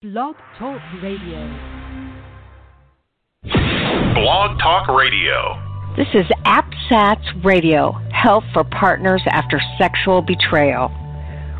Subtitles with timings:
[0.00, 1.40] Blog Talk Radio.
[4.14, 5.60] Blog Talk Radio.
[5.96, 10.92] This is APSATS Radio, Help for Partners After Sexual Betrayal.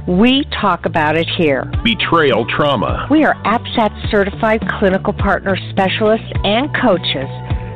[0.07, 1.65] We talk about it here.
[1.83, 3.09] Betrayal trauma.
[3.11, 7.27] We are APSAT certified clinical partner specialists and coaches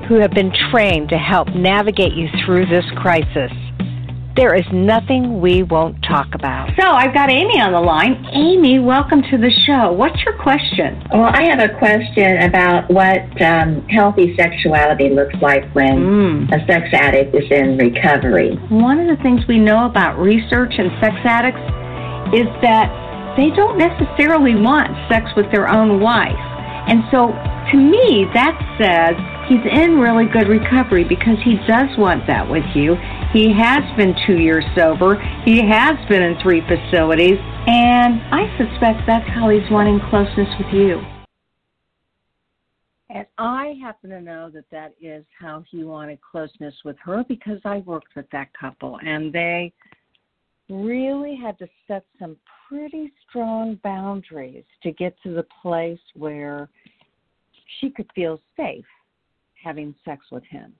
[0.07, 3.51] who have been trained to help navigate you through this crisis.
[4.35, 6.71] There is nothing we won't talk about.
[6.81, 8.25] So I've got Amy on the line.
[8.33, 9.93] Amy, welcome to the show.
[9.93, 11.05] What's your question?
[11.13, 16.49] Well, I have a question about what um, healthy sexuality looks like when Mm.
[16.49, 18.57] a sex addict is in recovery.
[18.71, 21.61] One of the things we know about research and sex addicts
[22.33, 22.89] is that
[23.37, 26.41] they don't necessarily want sex with their own wife.
[26.89, 27.29] And so
[27.71, 29.15] to me, that says
[29.49, 32.97] he's in really good recovery because he does want that with you.
[33.33, 35.17] He has been two years sober.
[35.45, 37.39] He has been in three facilities.
[37.67, 41.01] And I suspect that's how he's wanting closeness with you.
[43.11, 47.61] And I happen to know that that is how he wanted closeness with her because
[47.65, 49.73] I worked with that couple and they
[50.71, 56.71] really had to set some pretty strong boundaries to get to the place where
[57.81, 58.87] she could feel safe
[59.63, 60.73] having sex with him.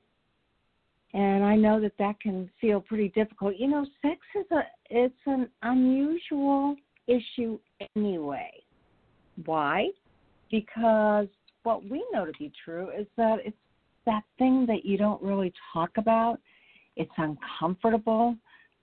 [1.15, 3.57] And I know that that can feel pretty difficult.
[3.59, 7.59] You know, sex is a it's an unusual issue
[7.97, 8.51] anyway.
[9.45, 9.89] Why?
[10.51, 11.29] Because
[11.63, 13.57] what we know to be true is that it's
[14.07, 16.41] that thing that you don't really talk about.
[16.97, 18.37] It's uncomfortable.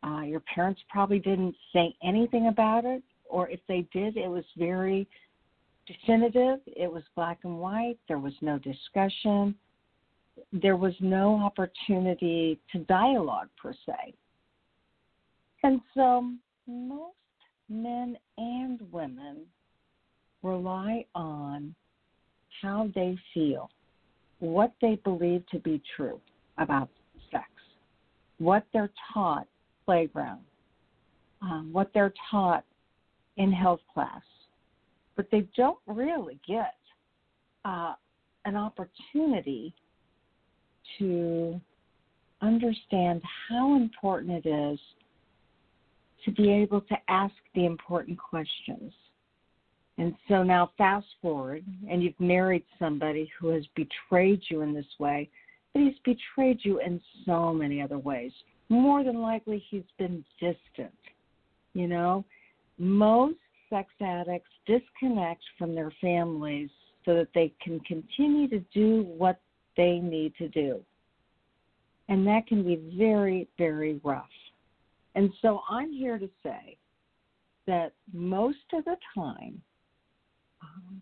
[0.03, 4.45] Uh, your parents probably didn't say anything about it, or if they did, it was
[4.58, 5.08] very
[5.86, 6.59] definitive.
[6.67, 7.97] It was black and white.
[8.08, 9.55] There was no discussion.
[10.54, 14.14] There was no opportunity to dialogue per se.
[15.64, 16.32] And so
[16.68, 17.16] most
[17.70, 19.45] men and women
[20.42, 21.76] rely on
[22.62, 23.70] how they feel,
[24.40, 26.20] what they believe to be true
[26.58, 26.90] about
[27.32, 27.45] sex,
[28.38, 29.48] what they're taught
[29.86, 30.42] playground,
[31.42, 32.64] um, what they're taught
[33.38, 34.22] in health class,
[35.16, 36.76] but they don't really get
[37.66, 37.94] uh,
[38.45, 39.73] an opportunity
[40.98, 41.60] to
[42.42, 44.80] understand how important it is
[46.26, 48.94] to be able to ask the important questions.
[49.98, 54.86] And so now, fast forward, and you've married somebody who has betrayed you in this
[54.98, 55.30] way,
[55.73, 58.32] but he's betrayed you in so many other ways.
[58.70, 60.94] More than likely, he's been distant.
[61.73, 62.23] You know,
[62.78, 63.38] most
[63.70, 66.70] sex addicts disconnect from their families
[67.05, 69.39] so that they can continue to do what
[69.80, 70.82] they need to do.
[72.10, 74.26] And that can be very, very rough.
[75.16, 76.76] And so I'm here to say
[77.66, 79.62] that most of the time,
[80.62, 81.02] um,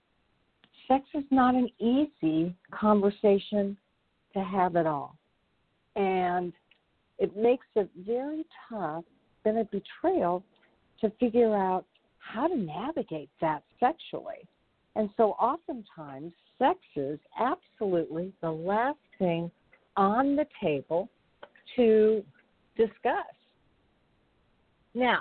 [0.87, 3.75] sex is not an easy conversation
[4.33, 5.17] to have at all.
[5.95, 6.53] And
[7.17, 9.05] it makes it very tough,
[9.43, 10.43] been a betrayal,
[11.01, 11.85] to figure out
[12.19, 14.47] how to navigate that sexually.
[14.95, 19.51] And so oftentimes, sex is absolutely the last thing
[19.95, 21.09] on the table
[21.75, 22.23] to
[22.75, 23.25] discuss.
[24.93, 25.19] Now,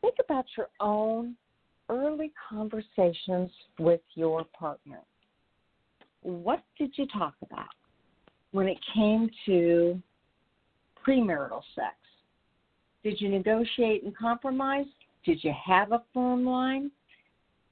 [0.00, 1.36] think about your own
[1.88, 5.00] early conversations with your partner.
[6.22, 7.68] What did you talk about
[8.52, 10.00] when it came to
[11.06, 11.94] premarital sex?
[13.04, 14.86] Did you negotiate and compromise?
[15.24, 16.90] Did you have a firm line?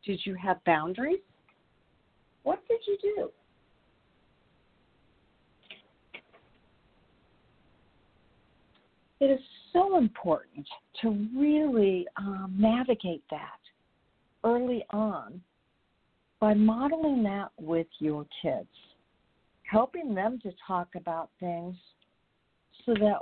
[0.06, 1.21] Did you have boundaries?
[2.44, 3.31] What did you do?
[9.21, 9.41] It is
[9.72, 10.66] so important
[11.00, 13.59] to really um, navigate that
[14.44, 15.41] early on
[16.41, 18.69] by modeling that with your kids,
[19.62, 21.75] helping them to talk about things
[22.84, 23.21] so that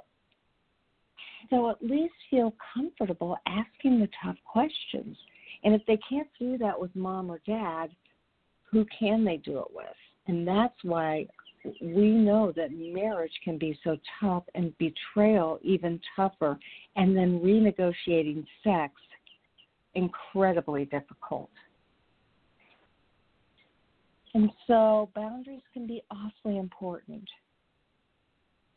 [1.50, 5.16] they'll at least feel comfortable asking the tough questions.
[5.62, 7.90] And if they can't do that with mom or dad,
[8.72, 9.86] who can they do it with?
[10.26, 11.26] And that's why
[11.80, 16.58] we know that marriage can be so tough and betrayal even tougher,
[16.96, 18.94] and then renegotiating sex
[19.94, 21.50] incredibly difficult.
[24.34, 27.28] And so boundaries can be awfully important.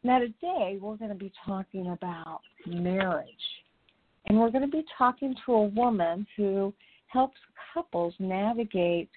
[0.04, 3.30] Now, today we're going to be talking about marriage.
[4.28, 6.74] And we're going to be talking to a woman who
[7.08, 7.38] helps
[7.74, 9.10] couples navigate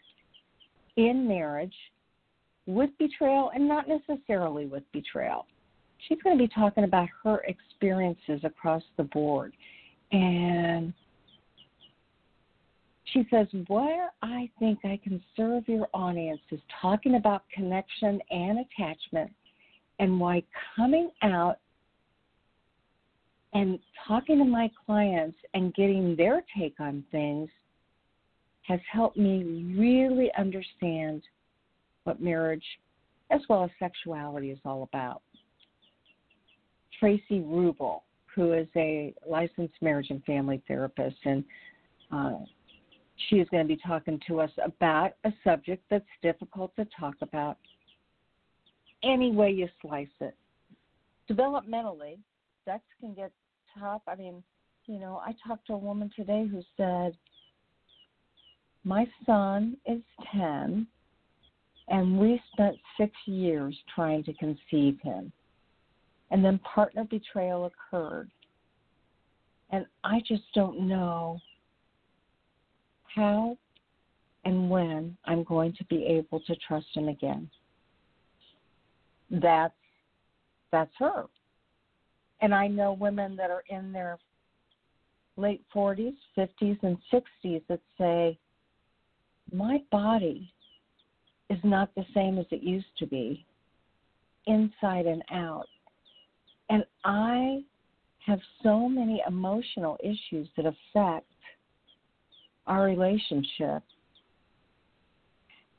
[0.99, 1.75] in marriage
[2.67, 5.47] with betrayal and not necessarily with betrayal.
[6.07, 9.55] She's going to be talking about her experiences across the board.
[10.13, 10.93] And
[13.13, 18.59] she says, Where I think I can serve your audience is talking about connection and
[18.59, 19.31] attachment
[19.99, 20.43] and why
[20.77, 21.59] coming out
[23.55, 27.49] and talking to my clients and getting their take on things
[28.69, 31.23] has helped me really understand
[32.05, 32.65] what marriage
[33.31, 35.23] as well as sexuality is all about.
[37.01, 38.03] Traci Ruble,
[38.35, 41.45] who is a licensed marriage and family therapist, and
[42.13, 42.39] uh,
[43.29, 47.15] she is going to be talking to us about a subject that's difficult to talk
[47.23, 47.57] about
[49.03, 50.35] any way you slice it.
[51.31, 52.19] Developmentally,
[52.65, 53.33] sex can get
[53.79, 54.03] tough.
[54.07, 54.43] I mean,
[54.87, 57.17] you know, I talked to a woman today who said,
[58.85, 60.01] My son is
[60.33, 60.87] 10,
[61.89, 65.33] and we spent six years trying to conceive him.
[66.31, 68.31] And then partner betrayal occurred.
[69.71, 71.39] And I just don't know
[73.15, 73.57] how
[74.45, 77.51] and when I'm going to be able to trust him again.
[79.31, 79.75] That's
[80.71, 81.25] that's her.
[82.41, 84.19] And I know women that are in their
[85.37, 88.39] late 40s, 50s, and 60s that say,
[89.53, 90.53] My body
[91.51, 93.47] is not the same as it used to be,
[94.47, 95.67] inside and out.
[96.71, 97.63] And I
[98.27, 101.27] have so many emotional issues that affect
[102.67, 103.83] our relationship.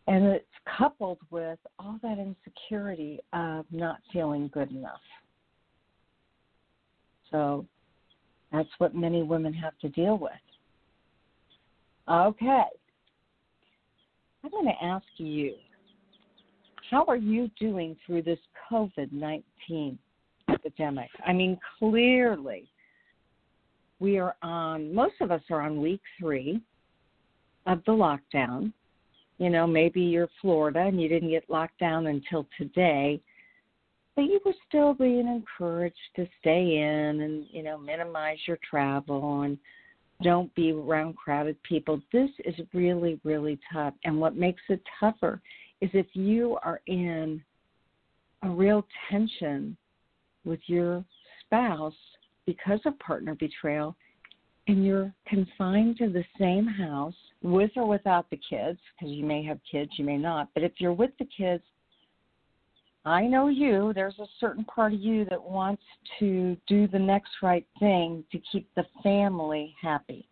[0.07, 0.45] And it's
[0.77, 5.01] coupled with all that insecurity of not feeling good enough.
[7.29, 7.67] So
[8.51, 10.31] that's what many women have to deal with.
[12.09, 12.63] Okay.
[14.43, 15.55] I'm going to ask you
[16.89, 18.39] how are you doing through this
[18.71, 19.99] COVID 19
[20.51, 21.09] epidemic?
[21.25, 22.67] I mean, clearly,
[23.99, 26.61] we are on, most of us are on week three
[27.65, 28.73] of the lockdown.
[29.37, 33.21] You know, maybe you're Florida and you didn't get locked down until today,
[34.15, 39.41] but you were still being encouraged to stay in and, you know, minimize your travel
[39.43, 39.57] and
[40.21, 42.01] don't be around crowded people.
[42.11, 43.93] This is really, really tough.
[44.03, 45.41] And what makes it tougher
[45.81, 47.41] is if you are in
[48.43, 49.77] a real tension
[50.45, 51.03] with your
[51.45, 51.93] spouse
[52.45, 53.95] because of partner betrayal
[54.67, 59.43] and you're confined to the same house with or without the kids, because you may
[59.43, 61.63] have kids, you may not, but if you're with the kids,
[63.05, 65.81] I know you, there's a certain part of you that wants
[66.19, 70.27] to do the next right thing to keep the family happy,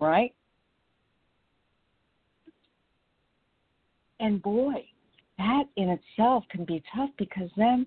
[0.00, 0.34] right?
[4.18, 4.84] And boy,
[5.38, 7.86] that in itself can be tough because then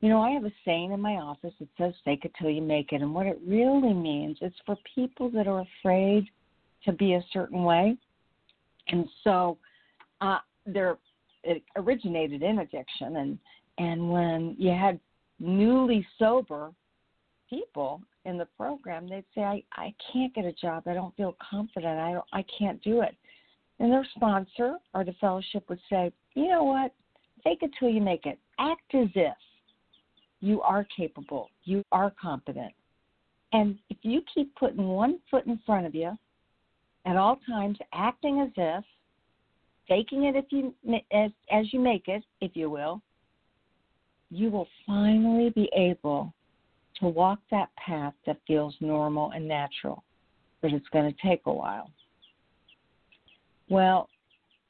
[0.00, 2.62] you know, I have a saying in my office that says fake it till you
[2.62, 3.02] make it.
[3.02, 6.28] And what it really means is for people that are afraid
[6.84, 7.96] to be a certain way.
[8.88, 9.58] And so
[10.20, 10.98] uh, there,
[11.48, 13.16] it originated in addiction.
[13.16, 13.38] And,
[13.78, 15.00] and when you had
[15.38, 16.72] newly sober
[17.48, 20.84] people in the program, they'd say, I, I can't get a job.
[20.86, 21.98] I don't feel confident.
[21.98, 23.14] I, don't, I can't do it.
[23.80, 26.92] And their sponsor or the fellowship would say, you know what?
[27.44, 28.38] Fake it till you make it.
[28.58, 29.36] Act as if
[30.40, 32.72] you are capable, you are competent.
[33.52, 36.16] And if you keep putting one foot in front of you
[37.06, 38.84] at all times, acting as if,
[39.88, 40.74] faking it if you
[41.12, 43.00] as, as you make it, if you will,
[44.30, 46.32] you will finally be able
[47.00, 50.04] to walk that path that feels normal and natural,
[50.60, 51.90] but it's going to take a while.
[53.68, 54.08] Well,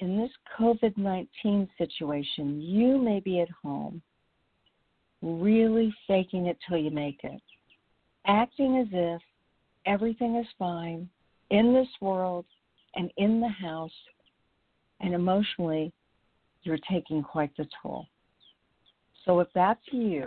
[0.00, 4.00] in this COVID 19 situation, you may be at home
[5.22, 7.40] really faking it till you make it,
[8.26, 9.22] acting as if
[9.86, 11.08] everything is fine
[11.50, 12.44] in this world
[12.94, 13.92] and in the house,
[15.00, 15.92] and emotionally,
[16.62, 18.06] you're taking quite the toll.
[19.24, 20.26] So if that's you,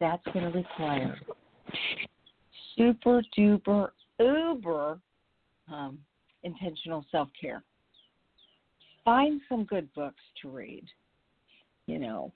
[0.00, 1.18] that's going to require
[2.76, 4.98] super duper uber
[5.70, 5.98] um,
[6.42, 7.62] intentional self care.
[9.04, 10.84] Find some good books to read.
[11.86, 12.32] You know,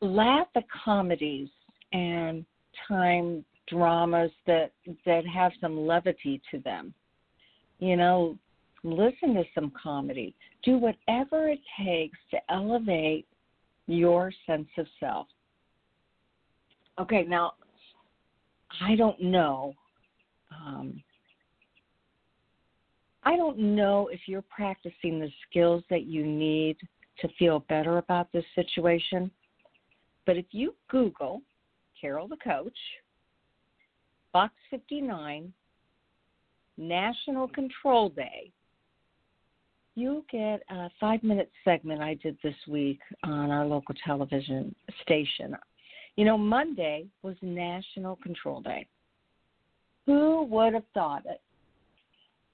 [0.00, 1.48] laugh at comedies
[1.92, 2.44] and
[2.88, 4.72] time dramas that
[5.06, 6.92] that have some levity to them.
[7.78, 8.38] You know,
[8.84, 10.34] listen to some comedy.
[10.62, 13.26] Do whatever it takes to elevate
[13.86, 15.26] your sense of self.
[17.00, 17.54] Okay, now
[18.80, 19.74] I don't know.
[20.54, 21.02] Um,
[23.24, 26.76] I don't know if you're practicing the skills that you need
[27.20, 29.30] to feel better about this situation.
[30.26, 31.42] But if you Google
[32.00, 32.76] Carol the Coach,
[34.32, 35.52] Fox 59,
[36.76, 38.50] National Control Day,
[39.94, 45.56] you'll get a five minute segment I did this week on our local television station.
[46.16, 48.86] You know, Monday was National Control Day.
[50.06, 51.40] Who would have thought it?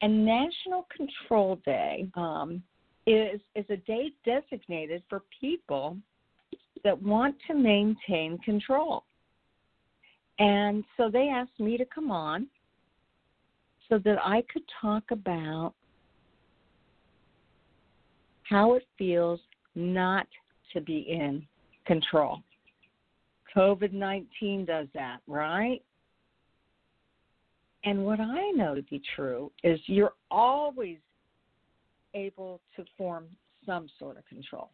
[0.02, 2.62] And National Control Day um,
[3.06, 5.96] is is a day designated for people
[6.84, 9.04] that want to maintain control.
[10.38, 12.46] And so they asked me to come on
[13.90, 15.74] so that I could talk about
[18.50, 19.40] how it feels
[19.76, 20.26] not
[20.72, 21.46] to be in
[21.86, 22.40] control.
[23.56, 25.80] COVID 19 does that, right?
[27.84, 30.98] And what I know to be true is you're always
[32.14, 33.26] able to form
[33.64, 34.68] some sort of control.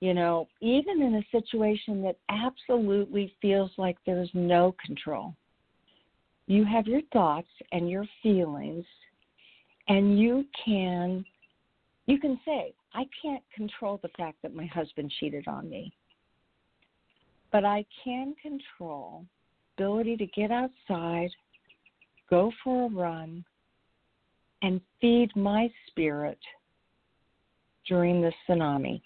[0.00, 5.34] You know, even in a situation that absolutely feels like there's no control,
[6.46, 8.84] you have your thoughts and your feelings,
[9.88, 11.24] and you can
[12.06, 15.92] you can say, I can't control the fact that my husband cheated on me,
[17.50, 19.24] but I can control
[19.76, 21.30] ability to get outside,
[22.28, 23.44] go for a run,
[24.62, 26.38] and feed my spirit
[27.88, 29.02] during the tsunami.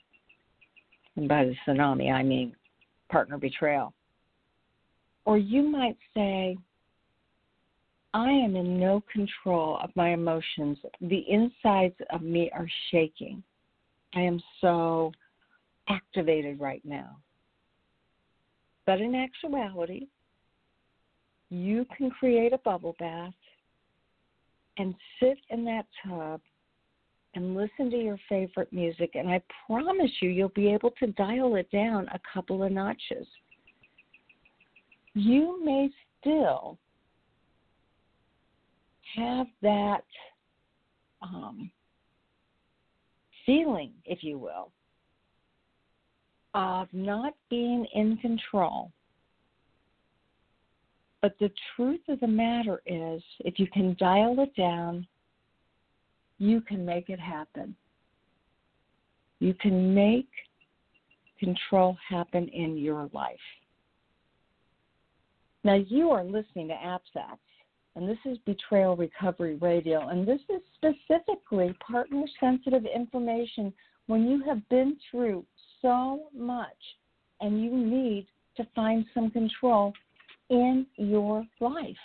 [1.17, 2.55] And by the tsunami, I mean
[3.11, 3.95] partner betrayal.
[5.25, 6.57] Or you might say,
[8.17, 10.79] I am in no control of my emotions.
[11.03, 13.43] The insides of me are shaking.
[14.15, 15.13] I am so
[15.91, 17.19] activated right now.
[18.87, 20.07] But in actuality,
[21.51, 23.35] you can create a bubble bath
[24.79, 26.41] and sit in that tub
[27.35, 29.11] and listen to your favorite music.
[29.13, 33.27] And I promise you, you'll be able to dial it down a couple of notches.
[35.13, 36.79] You may still
[39.17, 40.05] have that
[41.23, 41.71] um,
[43.45, 44.71] feeling, if you will,
[46.55, 48.91] of not being in control.
[51.23, 55.07] But the truth of the matter is, if you can dial it down,
[56.39, 57.75] you can make it happen.
[59.39, 60.29] You can make
[61.39, 63.37] control happen in your life.
[65.65, 67.39] Now, you are listening to APSATS,
[67.97, 73.73] and this is Betrayal Recovery Radio, and this is specifically partner sensitive information
[74.07, 75.45] when you have been through
[75.81, 76.77] so much
[77.41, 78.27] and you need
[78.59, 79.95] to find some control
[80.51, 81.97] in your life.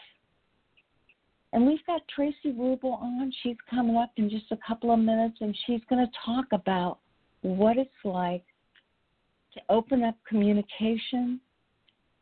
[1.52, 3.32] And we've got Traci Ruble on.
[3.44, 7.00] She's coming up in just a couple of minutes, and she's going to talk about
[7.42, 8.46] what it's like
[9.54, 11.42] to open up communication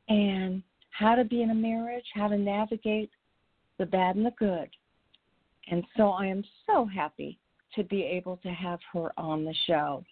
[0.07, 3.11] and how to be in a marriage, how to navigate
[3.79, 4.69] the bad and the good.
[5.71, 7.39] And so I am so happy
[7.75, 10.03] to be able to have her on the show.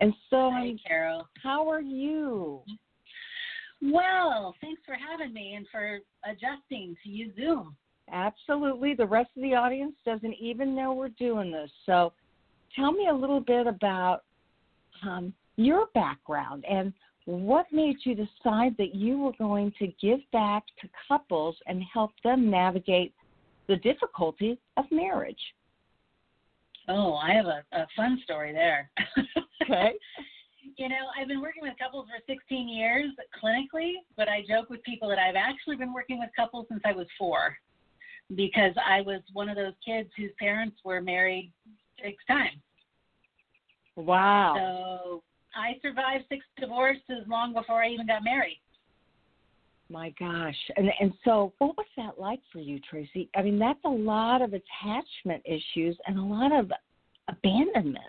[0.00, 1.28] And so, Hi, Carol.
[1.42, 2.62] how are you?
[3.82, 7.76] Well, thanks for having me and for adjusting to use Zoom.
[8.10, 8.94] Absolutely.
[8.94, 11.70] The rest of the audience doesn't even know we're doing this.
[11.84, 12.12] So
[12.74, 14.22] tell me a little bit about
[15.02, 16.92] um, your background and
[17.28, 22.12] what made you decide that you were going to give back to couples and help
[22.24, 23.12] them navigate
[23.66, 25.36] the difficulty of marriage?
[26.88, 28.90] Oh, I have a, a fun story there.
[29.70, 29.92] Okay.
[30.78, 33.10] you know, I've been working with couples for 16 years
[33.44, 36.92] clinically, but I joke with people that I've actually been working with couples since I
[36.92, 37.54] was four
[38.34, 41.52] because I was one of those kids whose parents were married
[42.02, 42.56] six times.
[43.96, 44.54] Wow.
[44.56, 45.22] So
[45.58, 48.60] I survived six divorces long before I even got married.
[49.90, 50.56] My gosh.
[50.76, 53.28] And and so what was that like for you, Traci?
[53.34, 56.70] I mean, that's a lot of attachment issues and a lot of
[57.28, 58.04] abandonment.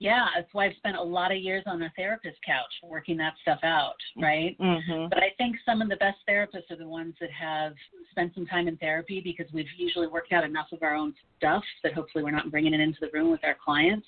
[0.00, 3.34] Yeah, that's why I've spent a lot of years on a therapist couch working that
[3.42, 4.56] stuff out, right?
[4.60, 5.08] Mm-hmm.
[5.08, 7.74] But I think some of the best therapists are the ones that have
[8.10, 11.62] spent some time in therapy because we've usually worked out enough of our own stuff
[11.84, 14.06] that hopefully we're not bringing it into the room with our clients.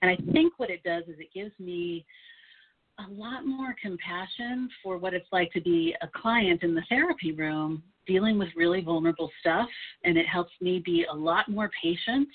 [0.00, 2.06] And I think what it does is it gives me
[2.98, 7.32] a lot more compassion for what it's like to be a client in the therapy
[7.32, 9.68] room dealing with really vulnerable stuff.
[10.04, 12.28] And it helps me be a lot more patient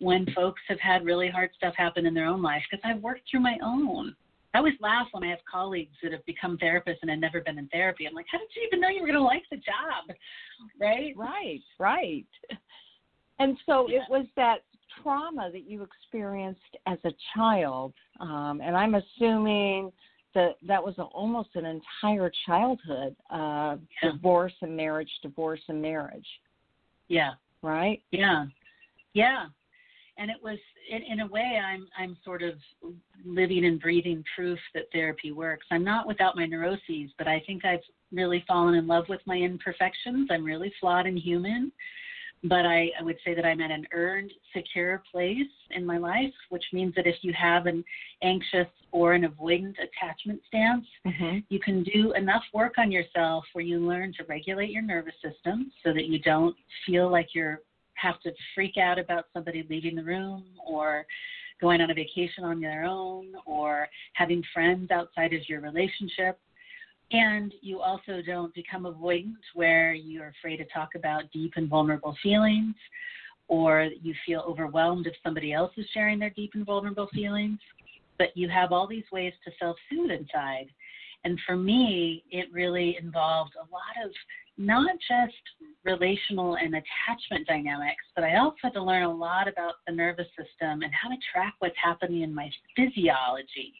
[0.00, 3.22] when folks have had really hard stuff happen in their own life because I've worked
[3.30, 4.14] through my own.
[4.52, 7.58] I always laugh when I have colleagues that have become therapists and had never been
[7.58, 8.06] in therapy.
[8.06, 10.16] I'm like, how did you even know you were going to like the job?
[10.80, 11.12] Right?
[11.16, 12.26] Right, right.
[13.40, 14.58] And so it was that
[15.02, 19.90] trauma that you experienced as a child, um, and I'm assuming
[20.34, 24.10] that that was a, almost an entire childhood uh Yeah.
[24.12, 26.26] divorce and marriage divorce and marriage
[27.08, 27.34] Yeah.
[27.62, 28.46] right Yeah,
[29.14, 29.46] yeah,
[30.18, 30.58] and it was
[30.90, 32.54] in, in a way I'm I'm sort of
[33.24, 35.66] living and breathing proof that therapy works.
[35.70, 37.80] I'm not without my neuroses, but I think I've
[38.12, 40.28] really fallen in love with my imperfections.
[40.30, 41.72] I'm really flawed and human,
[42.44, 46.32] but I, I would say that I'm at an earned, secure place in my life,
[46.50, 47.82] which means that if you have an
[48.22, 51.38] anxious or an avoidant attachment stance, mm-hmm.
[51.48, 55.72] you can do enough work on yourself where you learn to regulate your nervous system
[55.82, 56.54] so that you don't
[56.86, 57.60] feel like you're
[57.94, 61.04] have to freak out about somebody leaving the room or
[61.60, 66.38] going on a vacation on their own or having friends outside of your relationship.
[67.12, 72.16] And you also don't become avoidant where you're afraid to talk about deep and vulnerable
[72.22, 72.74] feelings
[73.48, 77.58] or you feel overwhelmed if somebody else is sharing their deep and vulnerable feelings.
[78.18, 80.66] But you have all these ways to self-soothe inside
[81.24, 84.10] and for me, it really involved a lot of
[84.56, 85.34] not just
[85.84, 90.28] relational and attachment dynamics, but I also had to learn a lot about the nervous
[90.28, 93.74] system and how to track what's happening in my physiology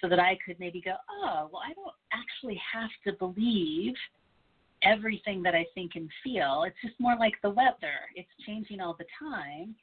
[0.00, 3.94] so that I could maybe go, oh, well, I don't actually have to believe
[4.82, 6.64] everything that I think and feel.
[6.66, 9.74] It's just more like the weather, it's changing all the time.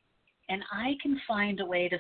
[0.48, 1.98] And I can find a way to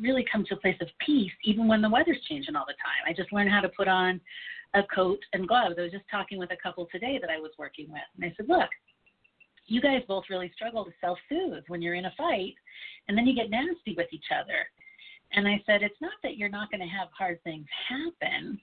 [0.00, 3.04] really come to a place of peace even when the weather's changing all the time.
[3.06, 4.20] I just learned how to put on
[4.74, 5.76] a coat and gloves.
[5.78, 8.34] I was just talking with a couple today that I was working with, and I
[8.36, 8.70] said, Look,
[9.66, 12.54] you guys both really struggle to self soothe when you're in a fight,
[13.08, 14.66] and then you get nasty with each other.
[15.32, 18.60] And I said, It's not that you're not going to have hard things happen,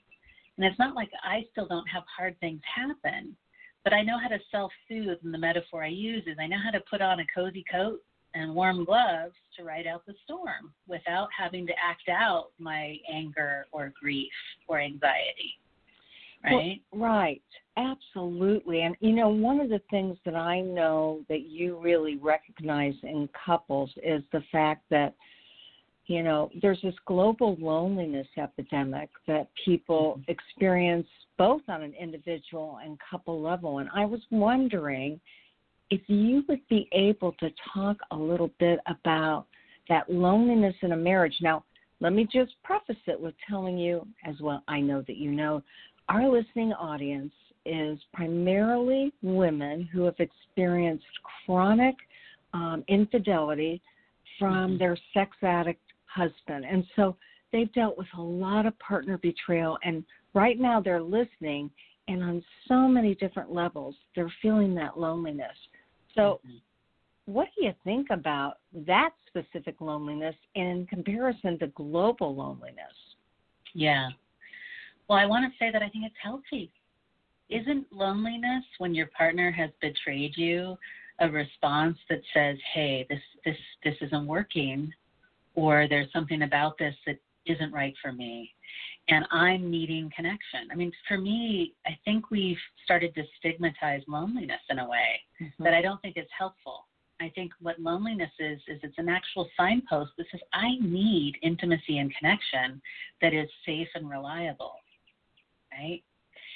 [0.58, 3.36] and it's not like I still don't have hard things happen,
[3.84, 6.60] but I know how to self soothe, and the metaphor I use is I know
[6.63, 8.01] how to put on a cozy coat
[8.34, 13.66] and warm gloves to ride out the storm without having to act out my anger
[13.72, 14.32] or grief
[14.68, 15.60] or anxiety.
[16.44, 16.82] Right?
[16.92, 17.42] Well, right.
[17.78, 18.82] Absolutely.
[18.82, 23.30] And you know, one of the things that I know that you really recognize in
[23.46, 25.14] couples is the fact that
[26.08, 30.32] you know, there's this global loneliness epidemic that people Mm-hmm.
[30.32, 33.80] experience both on an individual and couple level.
[33.80, 35.20] And I was wondering
[35.89, 39.45] if you would be able to talk a little bit about
[39.89, 41.36] that loneliness in a marriage.
[41.41, 41.63] Now,
[42.00, 45.63] let me just preface it with telling you, as well, I know that you know,
[46.10, 47.34] our listening audience
[47.65, 51.06] is primarily women who have experienced
[51.45, 51.95] chronic
[52.54, 53.82] um, infidelity
[54.39, 54.80] from Mhm.
[54.80, 56.65] their sex addict husband.
[56.65, 57.15] And so
[57.52, 59.78] they've dealt with a lot of partner betrayal.
[59.84, 61.71] And right now they're listening,
[62.08, 65.58] and on so many different levels, they're feeling that loneliness.
[66.17, 66.62] So, Mhm.
[67.25, 73.15] what do you think about that specific loneliness in comparison to global loneliness?
[73.73, 74.10] Yeah.
[75.08, 76.71] Well, I want to say that I think it's healthy.
[77.49, 80.77] Isn't loneliness when your partner has betrayed you
[81.19, 84.93] a response that says, "Hey, this this this isn't working,"
[85.56, 88.53] or "There's something about this that isn't right for me,"
[89.10, 90.67] and I'm needing connection.
[90.72, 95.22] I mean, for me, I think we've started to stigmatize loneliness in a way
[95.60, 96.86] that I don't think is helpful.
[97.20, 101.98] I think what loneliness is is it's an actual signpost that says I need intimacy
[101.98, 102.82] and connection
[103.22, 104.74] that is safe and reliable.
[105.72, 106.04] Right?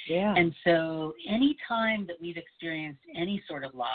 [0.07, 0.33] Yeah.
[0.35, 3.87] And so any time that we've experienced any sort of loss,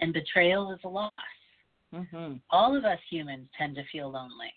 [0.00, 1.12] and betrayal is a loss,
[1.92, 4.52] hmm all of us humans tend to feel lonely,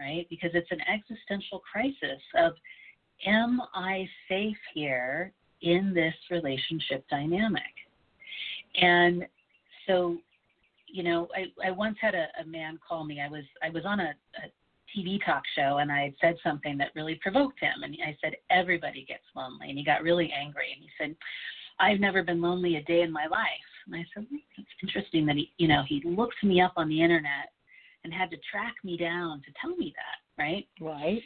[0.00, 0.26] right?
[0.30, 2.54] Because it's an existential crisis of
[3.26, 5.32] am I safe here
[5.62, 7.62] in this relationship dynamic?
[8.80, 9.26] And
[9.86, 10.16] so,
[10.86, 13.20] you know, I, I once had a, a man call me.
[13.20, 14.48] I was I was on a, a
[14.96, 17.82] TV talk show and I had said something that really provoked him.
[17.82, 19.68] And I said, Everybody gets lonely.
[19.68, 21.16] And he got really angry and he said,
[21.78, 23.48] I've never been lonely a day in my life.
[23.86, 27.02] And I said, That's interesting that he, you know, he looked me up on the
[27.02, 27.52] internet
[28.04, 30.66] and had to track me down to tell me that, right?
[30.80, 31.22] Right.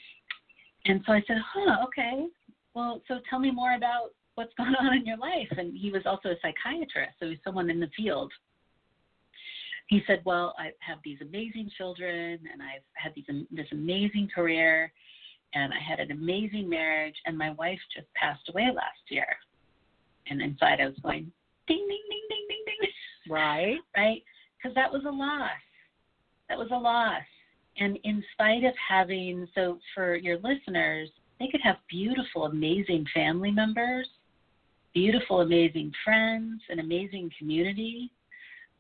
[0.87, 2.27] And so I said, Huh, okay.
[2.75, 5.49] Well, so tell me more about what's going on in your life.
[5.57, 8.33] And he was also a psychiatrist, so he's someone in the field
[9.89, 14.93] he said, "Well, I have these amazing children, and I've had these this amazing career,
[15.55, 19.27] and I had an amazing marriage, and my wife just passed away last year."
[20.29, 21.31] And inside, I was going,
[21.67, 22.91] "Ding, ding, ding, ding, ding, ding,"
[23.29, 23.79] Right.
[23.97, 24.23] right?
[24.57, 25.51] Because that was a loss.
[26.49, 27.23] That was a loss.
[27.79, 33.51] And in spite of having, so for your listeners, they could have beautiful, amazing family
[33.51, 34.07] members,
[34.95, 38.13] beautiful, amazing friends, an amazing community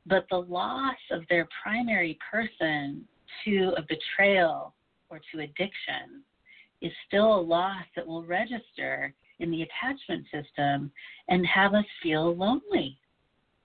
[0.07, 3.07] but the loss of their primary person
[3.45, 4.75] to a betrayal
[5.09, 6.23] or to addiction
[6.83, 10.91] is still a loss that will register in the attachment system
[11.29, 12.99] and have us feel lonely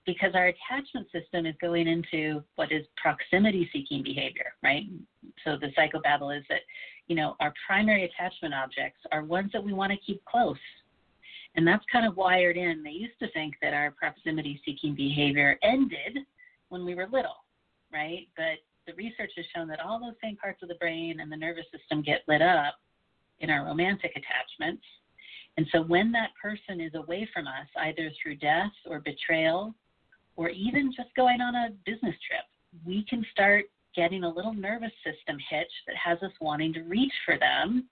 [0.10, 4.86] because our attachment system is going into what is proximity seeking behavior, right?
[5.45, 6.62] So the psychobabble is that,
[7.06, 10.58] you know, our primary attachment objects are ones that we want to keep close.
[11.56, 12.82] And that's kind of wired in.
[12.82, 16.17] They used to think that our proximity seeking behavior ended
[16.69, 17.45] when we were little,
[17.93, 18.28] right?
[18.36, 21.38] But the research has shown that all those same parts of the brain and the
[21.38, 22.74] nervous system get lit up
[23.41, 24.84] in our romantic attachments.
[25.58, 29.76] And so when that person is away from us, either through death or betrayal,
[30.39, 32.45] or even just going on a business trip,
[32.86, 37.12] we can start getting a little nervous system hitch that has us wanting to reach
[37.25, 37.89] for them.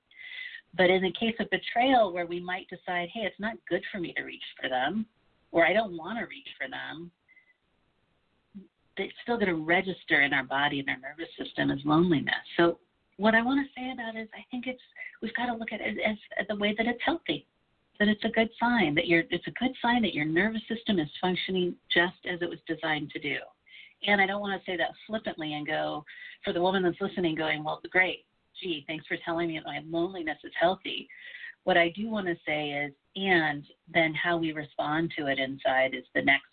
[0.77, 3.99] But in the case of betrayal, where we might decide, hey, it's not good for
[3.99, 5.05] me to reach for them,
[5.51, 7.11] or I don't want to reach for them,
[8.95, 12.33] it's still going to register in our body and our nervous system as loneliness.
[12.55, 12.79] So
[13.17, 14.81] what I want to say about is I think it's
[15.21, 17.45] we've got to look at it as, as the way that it's healthy,
[17.99, 20.99] that it's a good sign that you're it's a good sign that your nervous system
[20.99, 23.37] is functioning just as it was designed to do.
[24.05, 26.05] And I don't want to say that flippantly and go
[26.43, 28.25] for the woman that's listening, going, well, great,
[28.61, 31.07] gee, thanks for telling me that my loneliness is healthy.
[31.63, 35.95] What I do want to say is, and then how we respond to it inside
[35.95, 36.45] is the next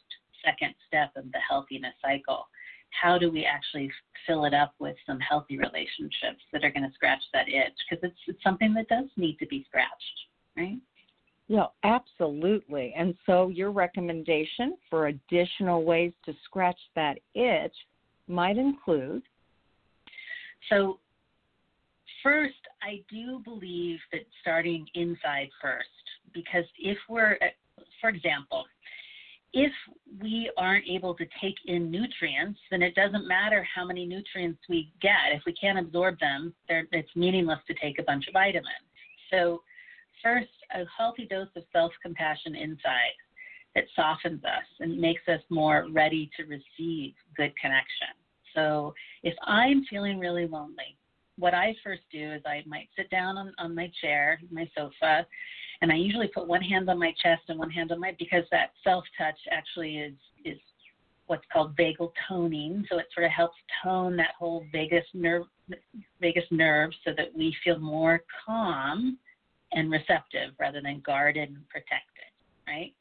[0.42, 2.46] second step of the healthiness cycle
[3.00, 3.90] how do we actually
[4.26, 7.74] fill it up with some healthy relationships that are going to scratch that itch?
[7.88, 10.18] Because it's, it's something that does need to be scratched,
[10.56, 10.78] right?
[11.48, 12.94] Yeah, absolutely.
[12.96, 17.74] And so, your recommendation for additional ways to scratch that itch
[18.28, 19.22] might include?
[20.70, 20.98] So,
[22.22, 25.88] first, I do believe that starting inside first,
[26.32, 27.36] because if we're,
[28.00, 28.64] for example,
[29.52, 29.72] if
[30.20, 34.90] we aren't able to take in nutrients, then it doesn't matter how many nutrients we
[35.00, 35.32] get.
[35.32, 38.66] If we can't absorb them, it's meaningless to take a bunch of vitamins.
[39.30, 39.62] So,
[40.24, 43.14] first, a healthy dose of self compassion inside
[43.76, 48.08] that softens us and makes us more ready to receive good connection.
[48.54, 50.96] So, if I'm feeling really lonely,
[51.38, 55.26] what I first do is I might sit down on, on my chair, my sofa,
[55.82, 58.44] and I usually put one hand on my chest and one hand on my because
[58.50, 60.58] that self touch actually is is
[61.26, 62.84] what's called vagal toning.
[62.90, 65.44] So it sort of helps tone that whole vagus nerve
[66.20, 69.18] vagus nerve so that we feel more calm
[69.74, 72.30] and receptive rather than guarded and protected,
[72.66, 72.92] right?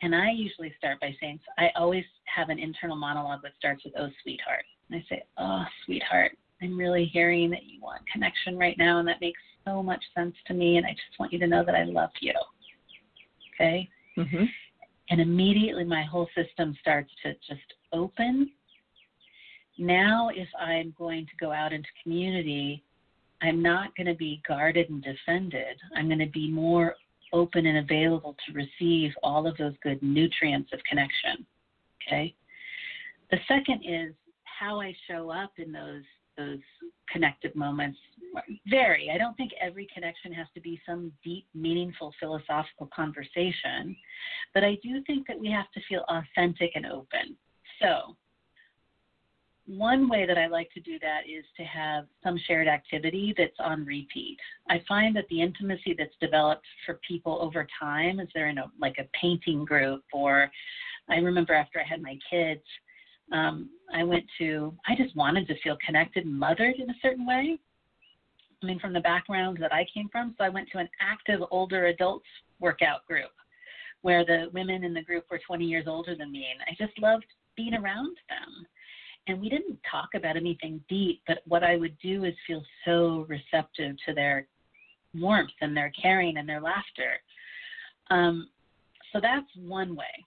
[0.00, 3.94] And I usually start by saying, I always have an internal monologue that starts with,
[3.98, 4.64] oh, sweetheart.
[4.90, 6.32] And I say, oh, sweetheart,
[6.62, 10.34] I'm really hearing that you want connection right now, and that makes so much sense
[10.46, 12.34] to me, and I just want you to know that I love you.
[13.54, 13.88] Okay?
[14.16, 14.44] Mm-hmm.
[15.10, 18.50] And immediately my whole system starts to just open.
[19.78, 22.84] Now, if I'm going to go out into community,
[23.42, 25.78] I'm not going to be guarded and defended.
[25.96, 26.94] I'm going to be more
[27.32, 31.46] open and available to receive all of those good nutrients of connection.
[32.06, 32.34] Okay?
[33.30, 36.02] The second is how I show up in those
[36.36, 36.58] those
[37.10, 37.98] connected moments
[38.68, 39.10] vary.
[39.12, 43.96] I don't think every connection has to be some deep, meaningful philosophical conversation,
[44.54, 47.36] but I do think that we have to feel authentic and open.
[47.82, 48.16] So,
[49.68, 53.52] one way that I like to do that is to have some shared activity that's
[53.58, 54.38] on repeat.
[54.70, 58.70] I find that the intimacy that's developed for people over time is they're in a
[58.80, 60.50] like a painting group or
[61.10, 62.62] I remember after I had my kids,
[63.32, 67.26] um, I went to, I just wanted to feel connected and mothered in a certain
[67.26, 67.58] way.
[68.62, 70.34] I mean, from the background that I came from.
[70.36, 72.26] So I went to an active older adults
[72.60, 73.30] workout group
[74.02, 76.46] where the women in the group were 20 years older than me.
[76.52, 77.24] And I just loved
[77.56, 78.66] being around them.
[79.28, 83.26] And we didn't talk about anything deep, but what I would do is feel so
[83.28, 84.46] receptive to their
[85.14, 87.20] warmth and their caring and their laughter.
[88.10, 88.48] Um,
[89.12, 90.24] so that's one way.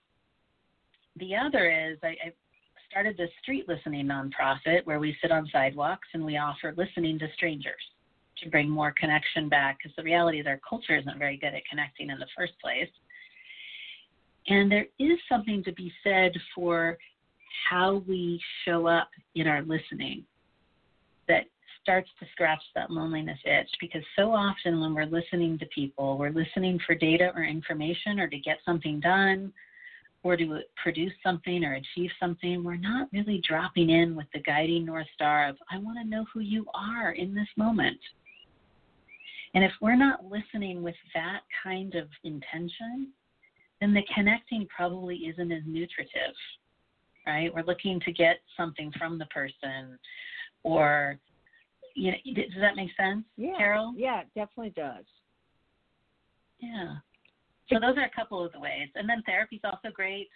[1.16, 2.32] The other is I, I
[2.88, 7.26] started this street listening nonprofit where we sit on sidewalks and we offer listening to
[7.34, 7.82] strangers
[8.42, 11.62] to bring more connection back because the reality is our culture isn't very good at
[11.68, 12.88] connecting in the first place.
[14.46, 16.98] And there is something to be said for
[17.68, 20.24] how we show up in our listening
[21.28, 21.44] that
[21.82, 26.30] starts to scratch that loneliness itch because so often when we're listening to people, we're
[26.30, 29.52] listening for data or information or to get something done
[30.22, 34.84] or to produce something or achieve something, we're not really dropping in with the guiding
[34.84, 37.98] North Star of, I want to know who you are in this moment.
[39.54, 43.08] And if we're not listening with that kind of intention,
[43.80, 46.34] then the connecting probably isn't as nutritive,
[47.26, 47.52] right?
[47.54, 49.98] We're looking to get something from the person
[50.62, 51.18] or
[51.94, 53.56] you know, does that make sense, Yeah.
[53.56, 53.92] Carol?
[53.96, 55.04] Yeah, it definitely does.
[56.58, 56.94] Yeah.
[57.70, 60.28] So those are a couple of the ways, and then therapy's also great.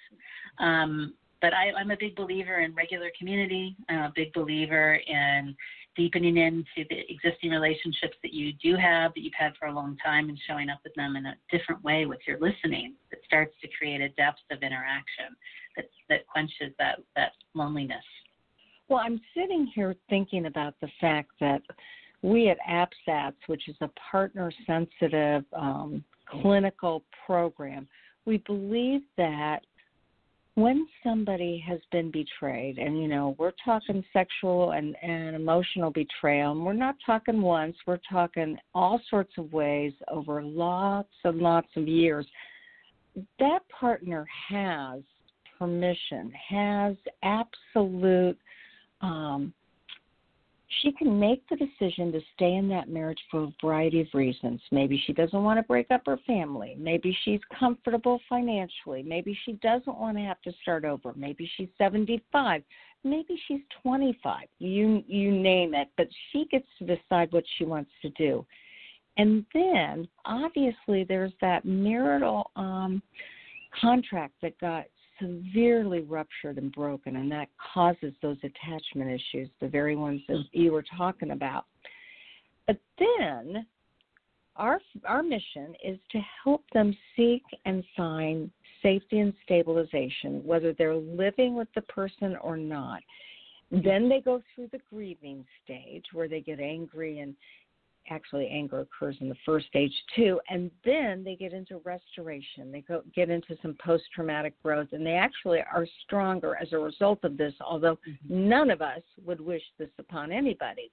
[0.58, 3.76] Um, but I, I'm a big believer in regular community.
[3.88, 5.54] I'm a big believer in
[5.96, 9.96] deepening into the existing relationships that you do have that you've had for a long
[10.04, 13.54] time and showing up with them in a different way with your listening that starts
[13.62, 15.34] to create a depth of interaction
[15.76, 18.04] that that quenches that that loneliness.
[18.88, 21.62] Well, I'm sitting here thinking about the fact that
[22.22, 27.88] we at APSATS, which is a partner sensitive um, clinical program,
[28.26, 29.60] we believe that
[30.56, 36.52] when somebody has been betrayed, and you know, we're talking sexual and, and emotional betrayal,
[36.52, 41.68] and we're not talking once, we're talking all sorts of ways over lots and lots
[41.76, 42.26] of years,
[43.38, 45.02] that partner has
[45.58, 48.38] permission, has absolute
[49.02, 49.52] um,
[50.82, 54.60] she can make the decision to stay in that marriage for a variety of reasons.
[54.72, 56.76] Maybe she doesn't want to break up her family.
[56.78, 59.02] Maybe she's comfortable financially.
[59.02, 61.12] Maybe she doesn't want to have to start over.
[61.14, 62.62] Maybe she's 75.
[63.04, 64.42] Maybe she's 25.
[64.58, 68.44] You you name it, but she gets to decide what she wants to do.
[69.18, 73.02] And then obviously there's that marital um
[73.80, 74.86] contract that got
[75.20, 80.60] severely ruptured and broken, and that causes those attachment issues, the very ones that mm-hmm.
[80.60, 81.64] you were talking about.
[82.66, 83.66] But then
[84.56, 88.50] our our mission is to help them seek and find
[88.82, 93.00] safety and stabilization, whether they're living with the person or not.
[93.72, 93.86] Mm-hmm.
[93.86, 97.34] Then they go through the grieving stage where they get angry and
[98.10, 102.80] actually anger occurs in the first stage too and then they get into restoration they
[102.82, 107.18] go get into some post traumatic growth and they actually are stronger as a result
[107.24, 108.48] of this although mm-hmm.
[108.48, 110.90] none of us would wish this upon anybody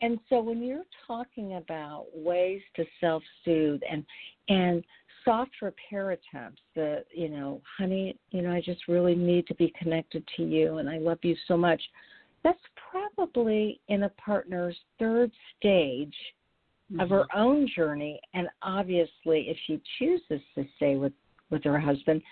[0.00, 4.04] and so when you're talking about ways to self soothe and
[4.48, 4.84] and
[5.24, 9.72] soft repair attempts the you know honey you know i just really need to be
[9.78, 11.80] connected to you and i love you so much
[12.44, 12.58] that's
[12.90, 16.14] probably in a partner's third stage
[16.90, 17.00] mm-hmm.
[17.00, 18.20] of her own journey.
[18.34, 21.12] And obviously if she chooses to stay with
[21.50, 22.22] with her husband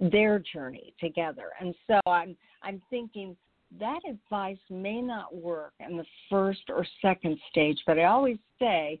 [0.00, 1.50] their journey together.
[1.60, 3.36] And so i'm i'm thinking
[3.78, 9.00] that advice may not work in the first or second stage but i always say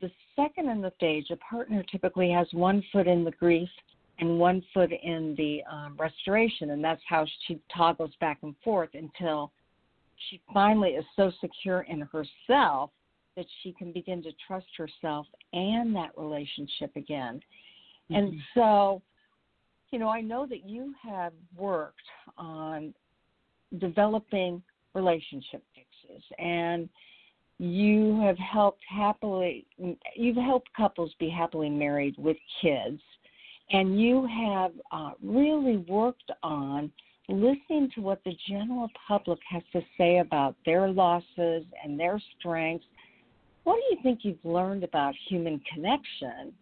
[0.00, 3.68] the second and the stage a partner typically has one foot in the grief
[4.20, 6.70] and one foot in the um, restoration.
[6.70, 9.50] And that's how she toggles back and forth until
[10.28, 12.90] she finally is so secure in herself
[13.36, 17.40] that she can begin to trust herself and that relationship again.
[18.10, 18.14] Mm-hmm.
[18.14, 19.02] And so,
[19.90, 21.96] you know, I know that you have worked
[22.36, 22.92] on
[23.78, 24.62] developing
[24.94, 26.88] relationship fixes and
[27.58, 29.66] you have helped happily
[30.16, 33.00] you've helped couples be happily married with kids
[33.70, 36.90] and you have uh, really worked on
[37.30, 42.86] listening to what the general public has to say about their losses and their strengths.
[43.64, 46.52] What do you think you've learned about human connection?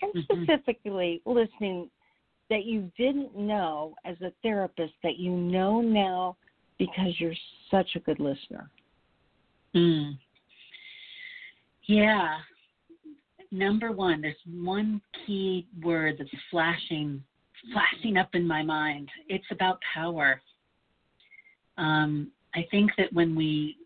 [0.00, 0.44] And mm-hmm.
[0.44, 1.90] specifically, listening
[2.50, 6.36] that you didn't know as a therapist that you know now
[6.78, 7.34] because you're
[7.70, 8.68] such a good listener?
[9.74, 10.18] Mm.
[11.86, 12.38] Yeah.
[13.50, 17.22] Number one, there's one key word that's flashing
[17.72, 19.08] flashing up in my mind.
[19.28, 20.40] It's about power.
[21.78, 23.76] Um, I think that when we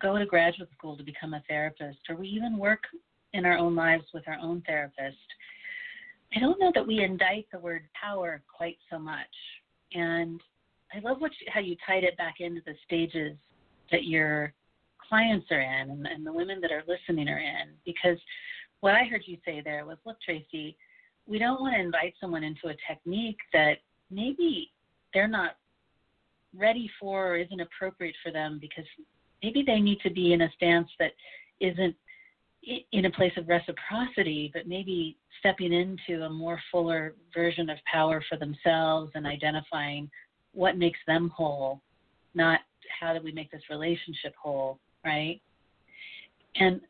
[0.00, 2.80] go to graduate school to become a therapist, or we even work
[3.32, 5.16] in our own lives with our own therapist,
[6.34, 9.26] I don't know that we indict the word power quite so much.
[9.94, 10.40] And
[10.94, 13.36] I love what you, how you tied it back into the stages
[13.92, 14.52] that your
[15.08, 17.68] clients are in and, and the women that are listening are in.
[17.84, 18.18] Because
[18.80, 20.74] what I heard you say there was, look, Traci,
[21.26, 23.78] we don't want to invite someone into a technique that
[24.10, 24.70] maybe
[25.12, 25.56] they're not
[26.54, 28.84] ready for or isn't appropriate for them because
[29.42, 31.12] maybe they need to be in a stance that
[31.60, 31.94] isn't
[32.92, 38.24] in a place of reciprocity, but maybe stepping into a more fuller version of power
[38.28, 40.10] for themselves and identifying
[40.52, 41.80] what makes them whole,
[42.34, 42.60] not
[43.00, 45.40] how do we make this relationship whole, right?
[46.56, 46.80] And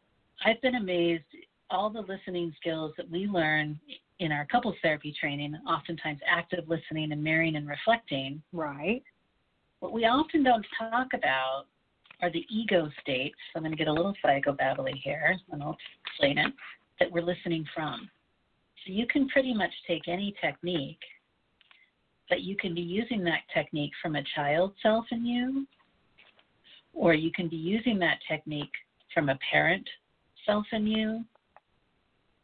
[0.44, 1.24] I've been amazed
[1.68, 3.78] all the listening skills that we learn
[4.18, 8.42] in our couples therapy training, oftentimes active listening and mirroring and reflecting.
[8.52, 9.02] Right.
[9.80, 11.66] What we often don't talk about
[12.22, 13.36] are the ego states.
[13.54, 15.76] I'm going to get a little psychobabbly here, and I'll
[16.06, 16.52] explain it,
[16.98, 18.08] that we're listening from.
[18.84, 21.00] So you can pretty much take any technique,
[22.30, 25.66] but you can be using that technique from a child self in you,
[26.94, 28.72] or you can be using that technique
[29.12, 29.86] from a parent
[30.46, 31.24] self in you,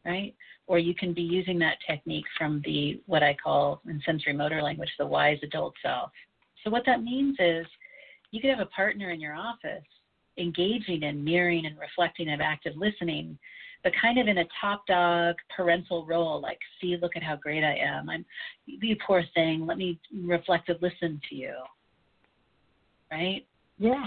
[0.04, 0.34] right?
[0.66, 4.90] Or you can be using that technique from the what I call in sensorimotor language
[4.98, 6.10] the wise adult self.
[6.64, 7.66] So what that means is
[8.30, 9.84] you could have a partner in your office
[10.38, 13.38] engaging in mirroring and reflecting of active listening,
[13.82, 17.64] but kind of in a top dog parental role, like, see, look at how great
[17.64, 18.08] I am.
[18.08, 18.24] I'm
[18.66, 21.54] you poor thing, let me reflective listen to you.
[23.10, 23.44] Right?
[23.78, 24.06] Yeah.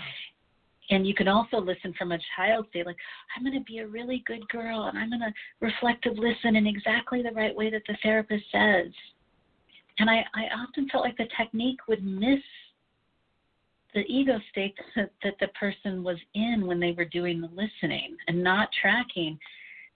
[0.90, 2.98] And you can also listen from a child state, like,
[3.36, 6.68] I'm going to be a really good girl and I'm going to reflective listen in
[6.68, 8.92] exactly the right way that the therapist says.
[9.98, 12.42] And I, I often felt like the technique would miss
[13.94, 18.16] the ego state that, that the person was in when they were doing the listening
[18.28, 19.40] and not tracking.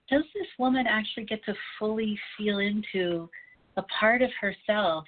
[0.10, 3.30] Does this woman actually get to fully feel into
[3.78, 5.06] a part of herself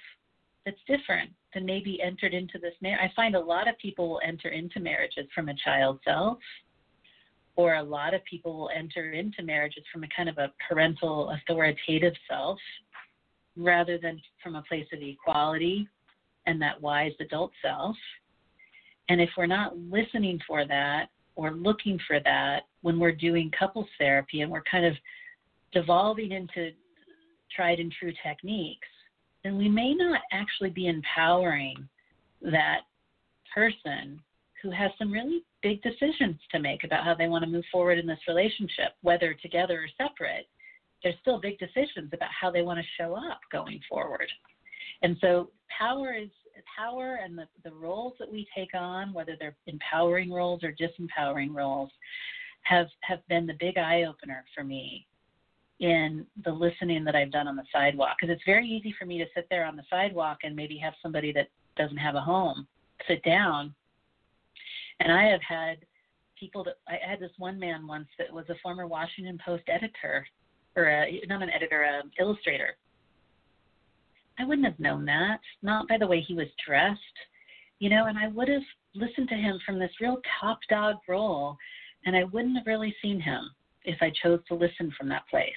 [0.64, 3.00] that's different than maybe entered into this marriage?
[3.02, 6.38] I find a lot of people will enter into marriages from a child self,
[7.56, 11.30] or a lot of people will enter into marriages from a kind of a parental
[11.30, 12.58] authoritative self
[13.56, 15.86] rather than from a place of equality
[16.46, 17.96] and that wise adult self.
[19.08, 23.88] And if we're not listening for that or looking for that when we're doing couples
[23.98, 24.94] therapy and we're kind of
[25.72, 26.70] devolving into
[27.54, 28.88] tried and true techniques,
[29.44, 31.88] then we may not actually be empowering
[32.42, 32.80] that
[33.54, 34.20] person
[34.62, 37.98] who has some really big decisions to make about how they want to move forward
[37.98, 40.46] in this relationship, whether together or separate.
[41.02, 44.28] There's still big decisions about how they want to show up going forward.
[45.02, 46.28] And so power is
[46.78, 51.54] power and the, the roles that we take on, whether they're empowering roles or disempowering
[51.54, 51.90] roles,
[52.62, 55.06] have have been the big eye opener for me
[55.82, 58.16] in the listening that I've done on the sidewalk.
[58.18, 60.94] Because it's very easy for me to sit there on the sidewalk and maybe have
[61.02, 62.66] somebody that doesn't have a home
[63.08, 63.74] sit down.
[65.00, 65.78] And I have had
[66.38, 70.24] people that I had this one man once that was a former Washington Post editor,
[70.76, 72.76] or a, not an editor, an illustrator,
[74.38, 77.00] I wouldn't have known that, not by the way he was dressed,
[77.80, 78.62] you know, and I would have
[78.94, 81.56] listened to him from this real top dog role,
[82.06, 83.50] and I wouldn't have really seen him
[83.84, 85.52] if I chose to listen from that place.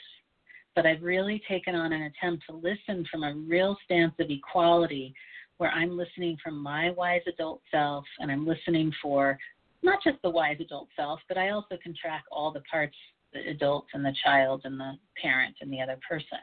[0.75, 5.13] But I've really taken on an attempt to listen from a real stance of equality
[5.57, 9.37] where I'm listening from my wise adult self and I'm listening for
[9.83, 12.95] not just the wise adult self, but I also can track all the parts
[13.35, 16.39] the adult and the child and the parent and the other person.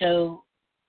[0.00, 0.42] So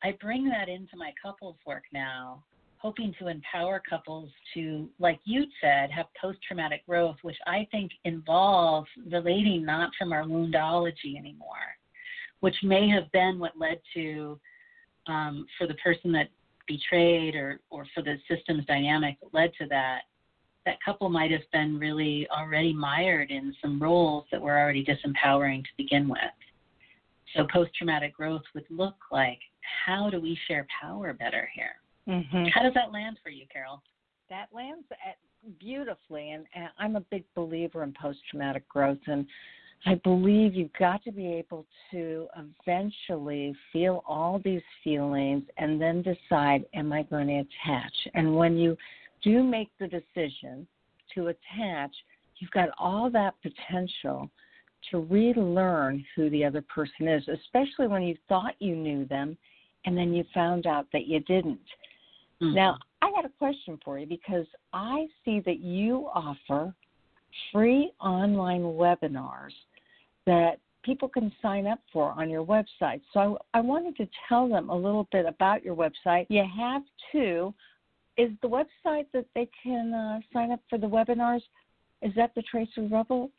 [0.04, 2.44] I bring that into my couples work now,
[2.78, 7.92] hoping to empower couples to, like you said, have post traumatic growth, which I think
[8.04, 11.78] involves relating not from our woundology anymore,
[12.46, 14.40] which may have been what led to,
[15.08, 16.28] um, for the person that
[16.68, 20.02] betrayed or, or for the systems dynamic that led to that,
[20.64, 25.64] that couple might have been really already mired in some roles that were already disempowering
[25.64, 26.20] to begin with.
[27.36, 29.40] So post traumatic growth would look like
[29.86, 31.82] how do we share power better here?
[32.08, 32.46] Mm-hmm.
[32.54, 33.82] How does that land for you, Carol?
[34.30, 35.18] That lands at,
[35.60, 39.26] beautifully, and, and I'm a big believer in post traumatic growth, and
[39.88, 46.02] I believe you've got to be able to eventually feel all these feelings and then
[46.02, 47.94] decide, am I going to attach?
[48.16, 48.76] And when you
[49.22, 50.66] do make the decision
[51.14, 51.92] to attach,
[52.38, 54.30] you've got all that potential
[54.90, 59.38] to relearn who the other person is, especially when you thought you knew them
[59.86, 61.60] and then you found out that you didn't.
[62.42, 62.56] Mm-hmm.
[62.56, 66.74] Now, I got a question for you because I see that you offer
[67.52, 69.52] free online webinars
[70.26, 73.02] that people can sign up for on your website.
[73.14, 76.28] So I, I wanted to tell them a little bit about your website.
[76.30, 77.54] You have two.
[78.18, 81.42] Is the website that they can uh, sign up for the webinars?
[82.02, 83.30] Is that the Traci Rubble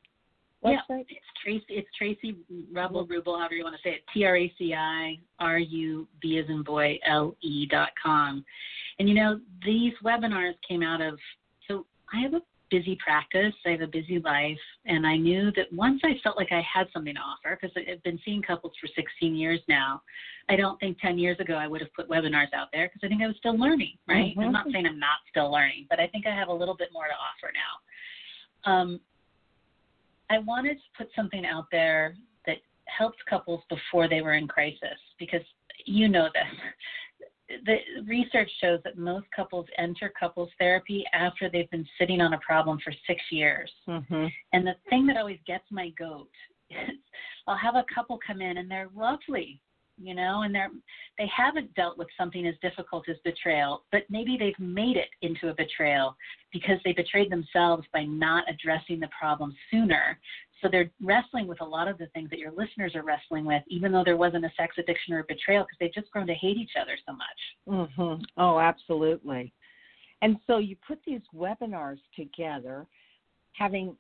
[0.65, 1.07] website?
[1.09, 1.63] Yeah, it's Traci.
[1.69, 2.37] It's Traci
[2.73, 4.03] Rubble Ruble, however you want to say it.
[4.13, 8.45] T R A C I R U B as in boy L E dot com.
[8.99, 11.19] And you know these webinars came out of
[11.69, 12.41] so I have a
[12.71, 13.55] busy practice.
[13.65, 16.87] I have a busy life, and I knew that once I felt like I had
[16.93, 20.03] something to offer, because I've been seeing couples for 16 years now.
[20.49, 23.09] I don't think 10 years ago I would have put webinars out there because I
[23.09, 23.95] think I was still learning.
[24.09, 24.31] Right?
[24.31, 24.41] Mm-hmm.
[24.41, 26.91] I'm not saying I'm not still learning, but I think I have a little bit
[26.93, 28.73] more to offer now.
[28.73, 29.01] Um,
[30.31, 34.99] I wanted to put something out there that helped couples before they were in crisis
[35.19, 35.43] because
[35.85, 36.61] you know this.
[37.49, 37.77] The
[38.07, 42.79] research shows that most couples enter couples therapy after they've been sitting on a problem
[42.83, 43.71] for six years.
[43.89, 44.27] Mm-hmm.
[44.53, 46.31] And the thing that always gets my goat
[46.71, 46.97] is
[47.47, 49.61] I'll have a couple come in and they're lovely.
[49.99, 50.71] you know, and they're
[51.19, 55.49] they haven't dealt with something as difficult as betrayal, but maybe they've made it into
[55.49, 56.15] a betrayal
[56.53, 60.19] because they betrayed themselves by not addressing the problem sooner.
[60.63, 63.63] So they're wrestling with a lot of the things that your listeners are wrestling with,
[63.69, 66.35] even though there wasn't a sex addiction or a betrayal, because they've just grown to
[66.35, 67.89] hate each other so much.
[67.97, 68.23] Mm-hmm.
[68.39, 69.53] Oh, absolutely.
[70.23, 72.87] And so you put these webinars together,
[73.53, 73.97] having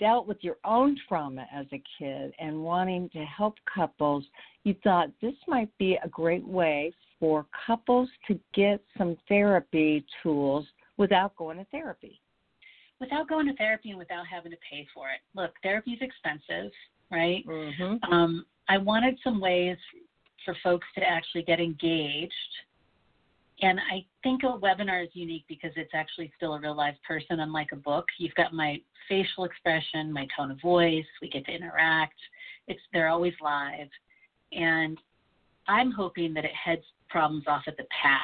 [0.00, 4.24] dealt with your own trauma as a kid and wanting to help couples,
[4.64, 10.66] you thought this might be a great way for couples to get some therapy tools
[10.96, 12.20] without going to therapy.
[13.00, 15.20] Without going to therapy and without having to pay for it.
[15.34, 16.72] Look, therapy is expensive,
[17.10, 17.46] right?
[17.46, 18.12] Mm-hmm.
[18.12, 19.76] Um, I wanted some ways
[20.44, 22.32] for folks to actually get engaged
[23.60, 27.40] and I think a webinar is unique because it's actually still a real live person,
[27.40, 28.06] unlike a book.
[28.18, 31.04] You've got my facial expression, my tone of voice.
[31.20, 32.18] We get to interact.
[32.68, 33.88] It's they're always live,
[34.52, 34.98] and
[35.66, 38.20] I'm hoping that it heads problems off at the pass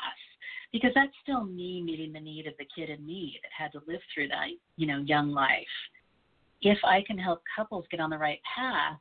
[0.75, 3.81] because that's still me meeting the need of the kid in me that had to
[3.87, 5.63] live through that, you know, young life.
[6.63, 8.99] If I can help couples get on the right path,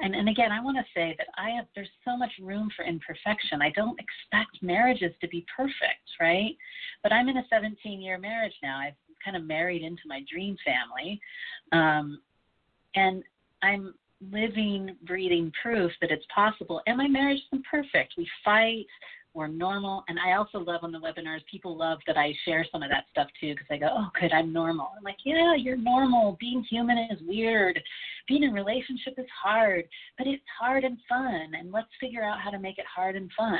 [0.00, 2.84] and and again i want to say that i have there's so much room for
[2.84, 3.62] imperfection.
[3.62, 6.54] I don't expect marriages to be perfect right?
[7.02, 8.78] But i'm in a 17 year marriage now.
[8.78, 8.92] I've
[9.24, 11.18] kind of married into my dream family.
[11.72, 12.20] Um
[12.94, 13.22] and
[13.62, 13.94] i'm
[14.30, 16.80] living breathing proof that it's possible.
[16.86, 18.14] And my marriage isn't perfect?
[18.16, 18.86] We fight
[19.36, 20.02] we're normal.
[20.08, 23.04] And I also love on the webinars, people love that I share some of that
[23.12, 24.88] stuff too because I go, oh, good, I'm normal.
[24.96, 26.38] I'm like, yeah, you're normal.
[26.40, 27.78] Being human is weird.
[28.26, 29.84] Being in a relationship is hard,
[30.16, 31.52] but it's hard and fun.
[31.58, 33.58] And let's figure out how to make it hard and fun.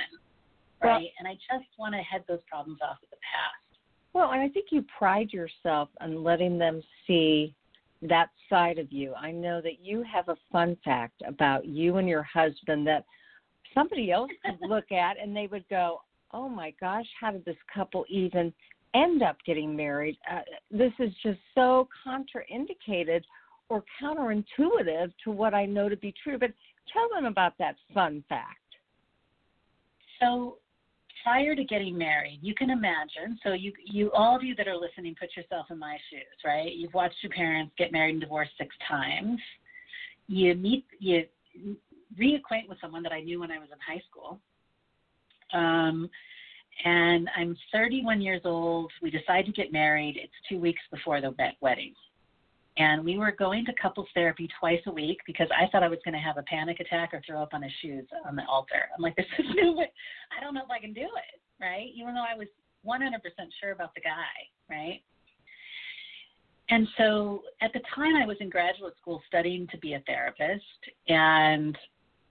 [0.83, 0.93] Right.
[0.93, 3.81] Well, and I just want to head those problems off at the past.
[4.14, 7.55] Well, and I think you pride yourself on letting them see
[8.01, 9.12] that side of you.
[9.14, 13.05] I know that you have a fun fact about you and your husband that
[13.77, 16.03] somebody else could look at and they would go,
[16.33, 18.53] "Oh my gosh, how did this couple even
[18.95, 20.18] end up getting married?
[20.31, 23.22] Uh, this is just so contraindicated
[23.68, 26.53] or counterintuitive to what I know to be true." But
[26.93, 28.59] tell them about that fun fact.
[30.20, 30.59] So,
[31.22, 33.39] prior to getting married, you can imagine.
[33.43, 36.72] So, you, you, all of you that are listening, put yourself in my shoes, right?
[36.74, 39.39] You've watched your parents get married and divorced six times.
[40.29, 41.27] You meet, you
[42.18, 44.40] reacquaint with someone that I knew when I was in high school.
[45.52, 46.09] Um,
[46.84, 48.92] and I'm 31 years old.
[49.02, 50.16] We decide to get married.
[50.16, 51.94] It's two weeks before the wedding.
[52.78, 55.98] And we were going to couples therapy twice a week because I thought I was
[56.04, 58.90] going to have a panic attack or throw up on his shoes on the altar.
[58.94, 61.88] I'm like, this is new, I don't know if I can do it, right?
[61.96, 62.48] Even though I was
[62.86, 63.00] 100%
[63.61, 64.12] sure about the guy,
[64.68, 65.00] right?
[66.68, 70.64] And so at the time, I was in graduate school studying to be a therapist,
[71.09, 71.78] and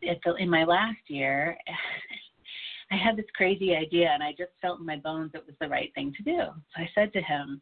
[0.10, 1.58] at the, in my last year,
[2.92, 5.68] I had this crazy idea, and I just felt in my bones it was the
[5.68, 6.40] right thing to do.
[6.40, 7.62] So I said to him,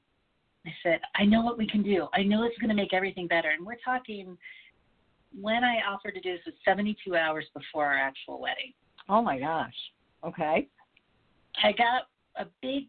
[0.65, 2.07] I said, I know what we can do.
[2.13, 3.49] I know it's going to make everything better.
[3.49, 4.37] And we're talking
[5.39, 8.73] when I offered to do this was 72 hours before our actual wedding.
[9.09, 9.73] Oh my gosh.
[10.25, 10.67] Okay.
[11.61, 12.03] I got
[12.37, 12.83] a big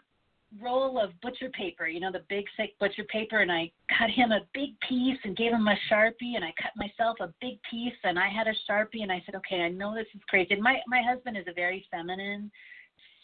[0.61, 4.33] roll of butcher paper, you know, the big thick butcher paper, and I cut him
[4.33, 7.95] a big piece and gave him a sharpie, and I cut myself a big piece,
[8.05, 10.57] and I had a sharpie, and I said, okay, I know this is crazy.
[10.57, 12.51] My my husband is a very feminine,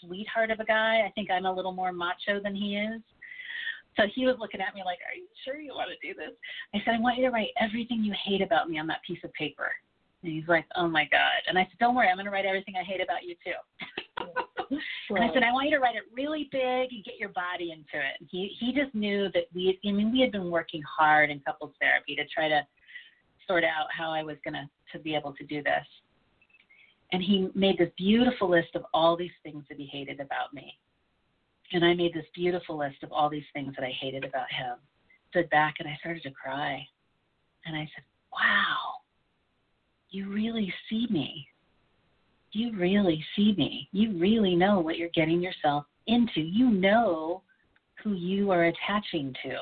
[0.00, 1.02] sweetheart of a guy.
[1.06, 3.00] I think I'm a little more macho than he is.
[3.96, 6.34] So he was looking at me like, "Are you sure you want to do this?"
[6.74, 9.22] I said, "I want you to write everything you hate about me on that piece
[9.24, 9.72] of paper."
[10.22, 12.46] And he's like, "Oh my god!" And I said, "Don't worry, I'm going to write
[12.46, 14.26] everything I hate about you too."
[14.70, 17.72] And I said, I want you to write it really big and get your body
[17.72, 18.14] into it.
[18.20, 21.40] And he he just knew that we I mean we had been working hard in
[21.40, 22.60] couples therapy to try to
[23.46, 25.86] sort out how I was gonna to be able to do this.
[27.12, 30.78] And he made this beautiful list of all these things that he hated about me.
[31.72, 34.76] And I made this beautiful list of all these things that I hated about him.
[35.30, 36.86] Stood back and I started to cry.
[37.66, 39.00] And I said, Wow,
[40.10, 41.48] you really see me
[42.52, 43.88] you really see me.
[43.92, 46.40] You really know what you're getting yourself into.
[46.40, 47.42] You know
[48.02, 49.56] who you are attaching to.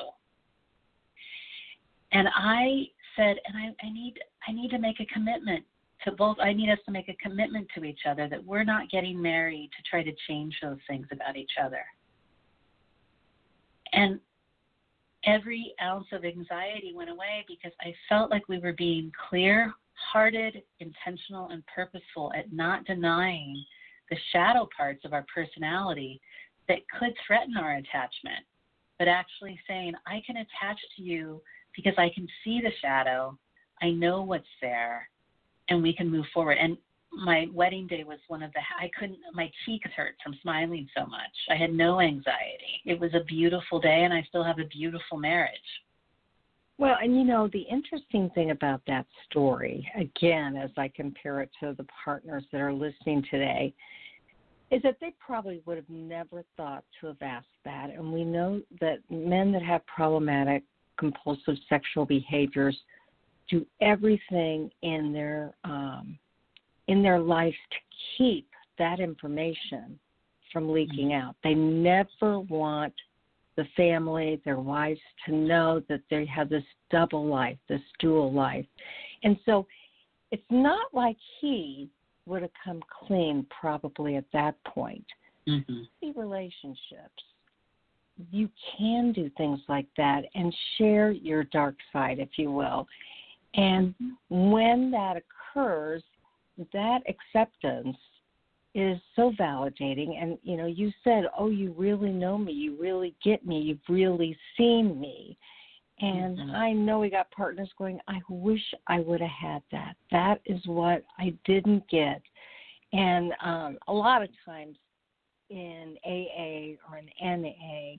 [2.11, 4.15] And I said, and I, I need
[4.47, 5.63] I need to make a commitment
[6.03, 8.89] to both I need us to make a commitment to each other that we're not
[8.89, 11.83] getting married to try to change those things about each other.
[13.91, 14.19] And
[15.25, 19.73] every ounce of anxiety went away because I felt like we were being clear
[20.11, 23.63] hearted, intentional, and purposeful at not denying
[24.09, 26.19] the shadow parts of our personality
[26.67, 28.45] that could threaten our attachment,
[28.97, 31.41] but actually saying, I can attach to you
[31.75, 33.37] because I can see the shadow,
[33.81, 35.07] I know what's there,
[35.69, 36.57] and we can move forward.
[36.59, 36.77] And
[37.11, 41.05] my wedding day was one of the I couldn't my cheeks hurt from smiling so
[41.05, 41.31] much.
[41.49, 42.81] I had no anxiety.
[42.85, 45.51] It was a beautiful day and I still have a beautiful marriage.
[46.79, 51.49] Well, and you know, the interesting thing about that story, again, as I compare it
[51.59, 53.73] to the partners that are listening today,
[54.71, 57.89] is that they probably would have never thought to have asked that.
[57.89, 60.63] And we know that men that have problematic
[60.97, 62.77] compulsive sexual behaviors
[63.49, 66.17] do everything in their um,
[66.87, 67.77] in their life to
[68.17, 69.99] keep that information
[70.53, 71.35] from leaking out.
[71.43, 72.93] They never want
[73.59, 78.65] the family, their wives, to know that they have this double life, this dual life.
[79.25, 79.67] And so
[80.31, 81.89] it's not like he
[82.25, 85.03] would have come clean probably at that point.
[85.45, 86.17] Mm-hmm.
[86.17, 87.23] Relationships.
[88.31, 92.87] You can do things like that and share your dark side, if you will.
[93.55, 93.93] And
[94.29, 96.01] when that occurs,
[96.71, 97.97] that acceptance
[98.79, 100.21] is so validating.
[100.21, 102.51] And you know you said oh you really know me.
[102.53, 103.59] You really get me.
[103.59, 105.37] You've really seen me.
[106.01, 106.51] And mm-hmm.
[106.51, 109.95] i know we got partners going i wish i would have had that.
[110.11, 112.21] That is what i didn't get.
[112.93, 114.77] And um a lot of times
[115.49, 117.95] in aa or in na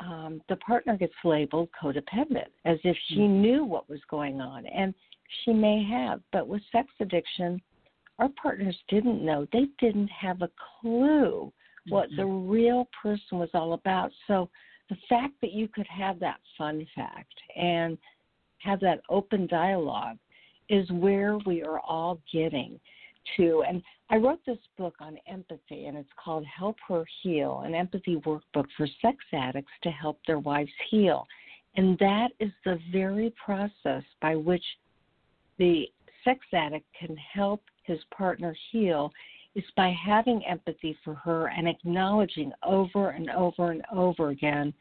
[0.00, 3.42] um the partner gets labeled codependent as if she mm-hmm.
[3.42, 4.94] knew what was going on and
[5.44, 6.20] she may have.
[6.32, 7.60] But with sex addiction
[8.18, 9.46] our partners didn't know.
[9.52, 10.50] They didn't have a
[10.80, 11.52] clue
[11.88, 12.16] what mm-hmm.
[12.16, 14.10] the real person was all about.
[14.26, 14.48] So
[14.88, 17.98] the fact that you could have that fun fact and
[18.58, 20.16] have that open dialogue
[20.68, 22.80] is where we are all getting
[23.36, 23.62] to.
[23.66, 28.16] And I wrote this book on empathy, and it's called Help Her Heal an empathy
[28.16, 31.26] workbook for sex addicts to help their wives heal.
[31.76, 34.64] And that is the very process by which
[35.58, 35.86] the
[36.24, 39.12] sex addict can help his partner heal
[39.54, 44.74] is by having empathy for her and acknowledging over and over and over again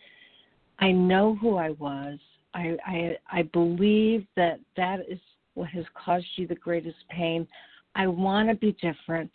[0.80, 2.20] I know who I was.
[2.54, 5.20] I, I I believe that that is
[5.54, 7.47] what has caused you the greatest pain.
[7.95, 9.32] I want to be different,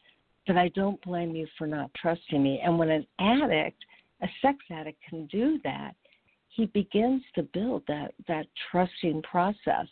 [0.46, 2.60] but I don't blame you for not trusting me.
[2.64, 3.82] And when an addict,
[4.22, 5.94] a sex addict, can do that,
[6.48, 9.86] he begins to build that that trusting process.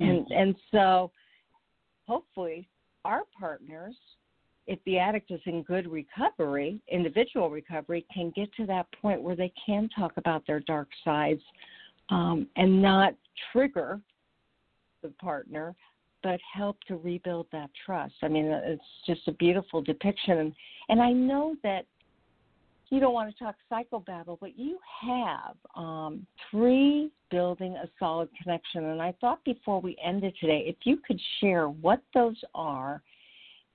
[0.00, 0.32] And mm-hmm.
[0.32, 1.10] and so,
[2.06, 2.68] hopefully,
[3.04, 3.96] our partners,
[4.66, 9.36] if the addict is in good recovery, individual recovery, can get to that point where
[9.36, 11.40] they can talk about their dark sides
[12.10, 13.14] um, and not
[13.52, 14.00] trigger
[15.02, 15.74] the partner,
[16.22, 18.14] but help to rebuild that trust.
[18.22, 20.38] I mean, it's just a beautiful depiction.
[20.38, 20.54] And,
[20.88, 21.86] and I know that
[22.90, 28.86] you don't want to talk psychobabble, but you have um, three building a solid connection.
[28.86, 33.02] And I thought before we ended today, if you could share what those are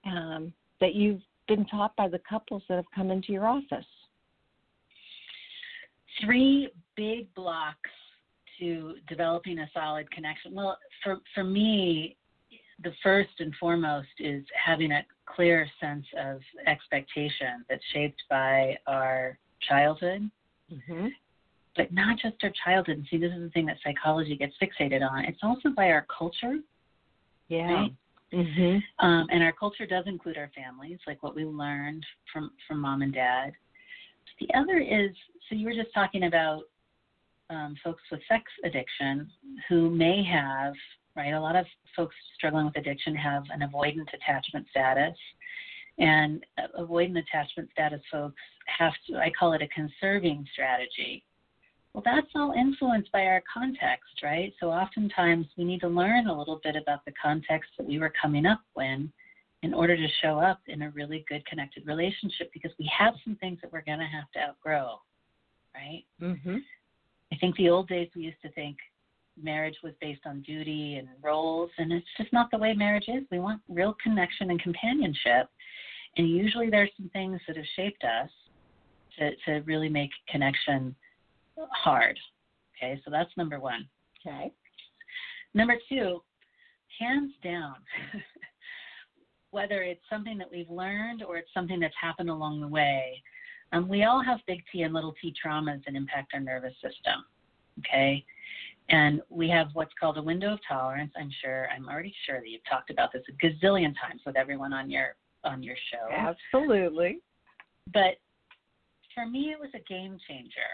[0.06, 0.52] um,
[0.82, 3.86] that you've been taught by the couples that have come into your office.
[6.24, 7.90] Three big blocks
[8.60, 10.54] to developing a solid connection.
[10.54, 12.16] Well, for for me,
[12.84, 15.06] the first and foremost is having a
[15.36, 20.30] clear sense of expectation that's shaped by our childhood,
[20.72, 21.08] mm-hmm.
[21.76, 23.06] but not just our childhood.
[23.10, 25.26] See, this is the thing that psychology gets fixated on.
[25.26, 26.58] It's also by our culture.
[27.48, 27.72] Yeah.
[27.72, 27.94] Right?
[28.34, 29.06] Mm-hmm.
[29.06, 33.04] Um, and our culture does include our families, like what we learned from from mom
[33.04, 33.54] and dad.
[34.40, 35.12] The other is
[35.48, 36.64] so you were just talking about
[37.52, 39.30] um, folks with sex addiction
[39.70, 40.74] who may have
[41.16, 41.34] right?
[41.34, 45.18] A lot of folks struggling with addiction have an avoidant attachment status.
[46.00, 46.44] And
[46.80, 48.42] avoidant attachment status folks
[48.78, 51.24] have to, I call it a conserving strategy.
[51.94, 54.52] Well, that's all influenced by our context, right?
[54.60, 58.12] So oftentimes we need to learn a little bit about the context that we were
[58.20, 59.12] coming up in
[59.62, 63.36] in order to show up in a really good connected relationship because we have some
[63.38, 65.00] things that we're going to have to outgrow,
[65.74, 66.04] right?
[66.22, 66.58] Mm-hmm.
[67.32, 68.78] I think the old days we used to think
[69.42, 73.24] marriage was based on duty and roles, and it's just not the way marriage is.
[73.32, 75.50] We want real connection and companionship,
[76.18, 78.30] and usually there's some things that have shaped us
[79.18, 80.96] to to really make connection
[81.72, 82.18] hard.
[82.78, 83.88] Okay, so that's number one.
[84.26, 84.52] Okay.
[85.54, 86.22] Number two,
[87.00, 87.76] hands down.
[89.52, 93.22] Whether it's something that we've learned or it's something that's happened along the way,
[93.72, 97.24] um, we all have big T and little t traumas that impact our nervous system.
[97.80, 98.24] Okay,
[98.90, 101.12] and we have what's called a window of tolerance.
[101.18, 104.74] I'm sure, I'm already sure that you've talked about this a gazillion times with everyone
[104.74, 106.10] on your on your show.
[106.12, 107.20] Absolutely.
[107.94, 108.16] But
[109.14, 110.72] for me, it was a game changer,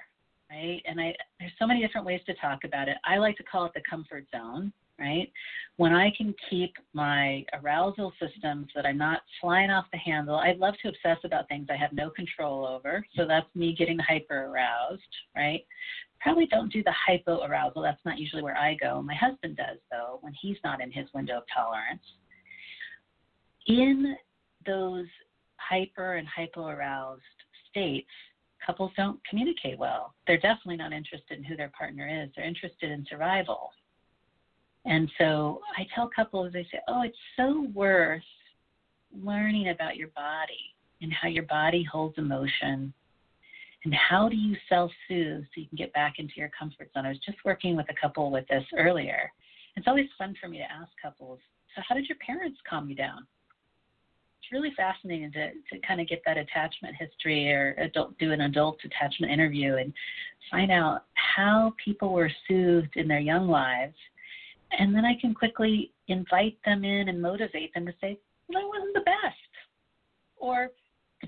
[0.50, 0.82] right?
[0.86, 2.98] And I there's so many different ways to talk about it.
[3.06, 4.72] I like to call it the comfort zone.
[5.00, 5.32] right?
[5.78, 10.54] When I can keep my arousal systems that I'm not flying off the handle, I
[10.54, 13.06] love to obsess about things I have no control over.
[13.16, 15.02] So that's me getting hyper aroused,
[15.36, 15.66] right?
[16.22, 17.82] Probably don't do the hypo arousal.
[17.82, 19.02] That's not usually where I go.
[19.02, 22.04] My husband does, though, when he's not in his window of tolerance.
[23.68, 24.16] In
[24.66, 25.06] those
[25.58, 27.22] hyper and hypo aroused
[27.70, 28.10] states,
[28.66, 30.14] couples don't communicate well.
[30.28, 33.72] They're definitely not interested in who their partner is, they're interested in survival.
[34.86, 38.22] And so I tell couples, I say, oh, it's so worth
[39.24, 42.94] learning about your body and how your body holds emotion
[43.86, 47.06] and how do you self soothe so you can get back into your comfort zone.
[47.06, 49.32] I was just working with a couple with this earlier.
[49.76, 51.40] It's always fun for me to ask couples,
[51.76, 53.26] so how did your parents calm you down?
[54.42, 58.42] It's really fascinating to, to kind of get that attachment history or adult, do an
[58.42, 59.94] adult attachment interview and
[60.50, 63.96] find out how people were soothed in their young lives
[64.72, 68.68] and then I can quickly invite them in and motivate them to say, well, that
[68.68, 69.36] wasn't the best.
[70.38, 70.70] Or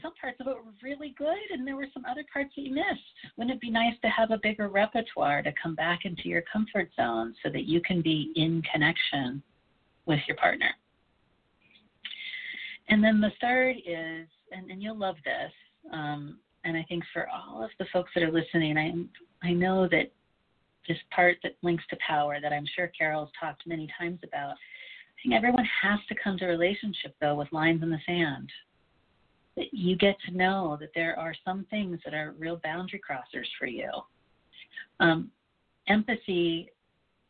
[0.02, 2.74] some parts of it were really good and there were some other parts that you
[2.74, 3.02] missed.
[3.38, 6.90] Wouldn't it be nice to have a bigger repertoire to come back into your comfort
[6.96, 9.44] zone so that you can be in connection
[10.06, 10.70] with your partner?
[12.90, 15.52] And then the third is, and, and you'll love this,
[15.94, 18.94] um, and I think for all of the folks that are listening, I
[19.48, 20.12] I know that
[20.88, 24.52] this part that links to power that I'm sure Carol's talked many times about.
[24.52, 28.50] I think everyone has to come to a relationship though with lines in the sand.
[29.58, 33.48] That you get to know that there are some things that are real boundary crossers
[33.60, 33.90] for you.
[35.00, 35.30] Um,
[35.88, 36.70] empathy,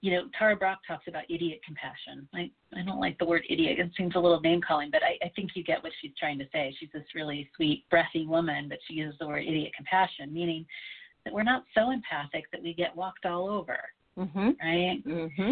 [0.01, 2.27] you know, Tara Brach talks about idiot compassion.
[2.33, 3.79] I, I don't like the word idiot.
[3.79, 6.37] It seems a little name calling, but I, I think you get what she's trying
[6.39, 6.75] to say.
[6.79, 10.65] She's this really sweet, breathy woman, but she uses the word idiot compassion, meaning
[11.23, 13.79] that we're not so empathic that we get walked all over,
[14.17, 14.49] mm-hmm.
[14.61, 15.01] right?
[15.05, 15.51] Mm-hmm.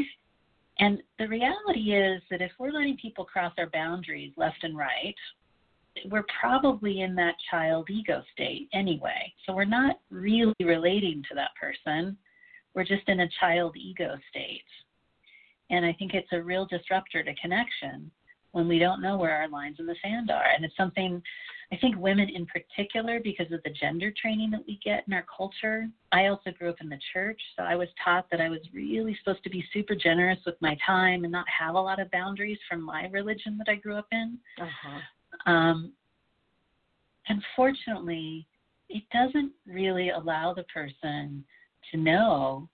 [0.79, 5.15] And the reality is that if we're letting people cross our boundaries left and right,
[6.09, 9.33] we're probably in that child ego state anyway.
[9.45, 12.17] So we're not really relating to that person.
[12.75, 14.63] We're just in a child ego state.
[15.69, 18.11] And I think it's a real disruptor to connection
[18.51, 20.47] when we don't know where our lines in the sand are.
[20.55, 21.21] And it's something
[21.71, 25.25] I think women in particular, because of the gender training that we get in our
[25.35, 25.87] culture.
[26.11, 29.15] I also grew up in the church, so I was taught that I was really
[29.19, 32.57] supposed to be super generous with my time and not have a lot of boundaries
[32.67, 34.39] from my religion that I grew up in.
[34.59, 34.99] Uh-huh.
[35.45, 35.93] Um,
[37.27, 38.45] unfortunately,
[38.89, 41.43] it doesn't really allow the person
[41.91, 42.69] to know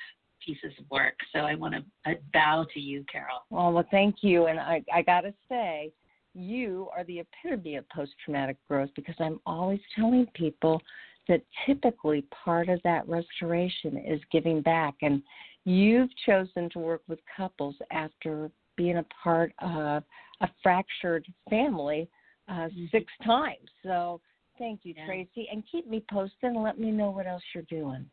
[0.46, 1.16] pieces of work.
[1.34, 3.43] So I want to I bow to you, Carol.
[3.50, 4.46] Well, well, thank you.
[4.46, 5.91] And I, I got to say,
[6.34, 10.82] you are the epitome of post traumatic growth because I'm always telling people
[11.28, 14.93] that typically part of that restoration is giving back.
[15.02, 15.24] And
[15.64, 20.04] you've chosen to work with couples after being a part of
[20.41, 22.10] a fractured family
[22.48, 22.86] uh, mm-hmm.
[22.91, 23.70] six times.
[23.82, 24.22] So
[24.60, 25.08] thank you, yeah.
[25.08, 25.46] Traci.
[25.52, 28.06] And keep me posted and let me know what else you're doing.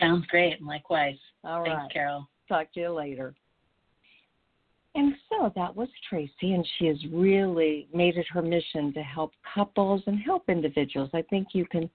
[0.00, 0.62] Sounds great.
[0.62, 1.16] Likewise.
[1.44, 1.92] All Thanks, right.
[1.92, 2.28] Carol.
[2.48, 3.34] Talk to you later.
[4.94, 9.32] And so that was Traci, and she has really made it her mission to help
[9.54, 11.08] couples and help individuals.
[11.14, 11.88] I think you can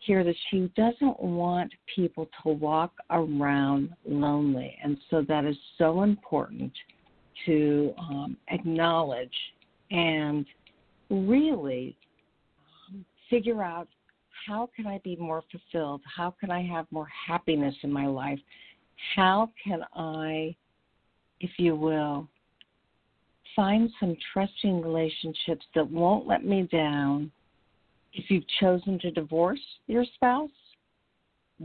[0.00, 4.76] hear that she doesn't want people to walk around lonely.
[4.82, 6.72] And so that is so important
[7.46, 9.32] to um, acknowledge
[9.90, 10.44] and
[11.08, 11.96] really
[13.30, 13.88] figure out
[14.46, 16.02] how can I be more fulfilled?
[16.04, 18.38] How can I have more happiness in my life?
[19.14, 20.54] How can I,
[21.40, 22.28] if you will,
[23.56, 27.30] find some trusting relationships that won't let me down?
[28.12, 30.50] If you've chosen to divorce your spouse,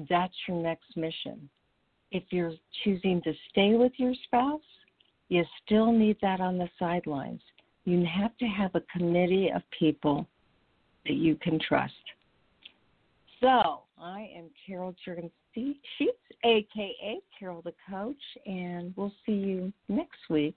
[0.09, 1.49] that's your next mission.
[2.11, 2.53] If you're
[2.83, 4.61] choosing to stay with your spouse,
[5.29, 7.41] you still need that on the sidelines.
[7.85, 10.27] You have to have a committee of people
[11.05, 11.93] that you can trust.
[13.41, 20.17] So, I am Carol Jurgens Sheets, aka Carol the Coach, and we'll see you next
[20.29, 20.55] week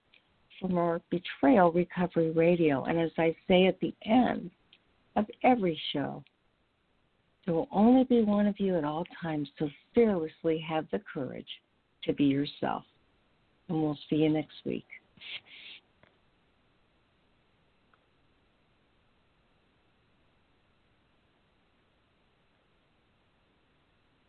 [0.61, 2.85] for more Betrayal Recovery Radio.
[2.85, 4.51] And as I say at the end
[5.15, 6.25] of every show,
[7.45, 11.47] there will only be one of you at all times, so fearlessly have the courage
[12.05, 12.83] to be yourself.
[13.69, 14.87] And we'll see you next week.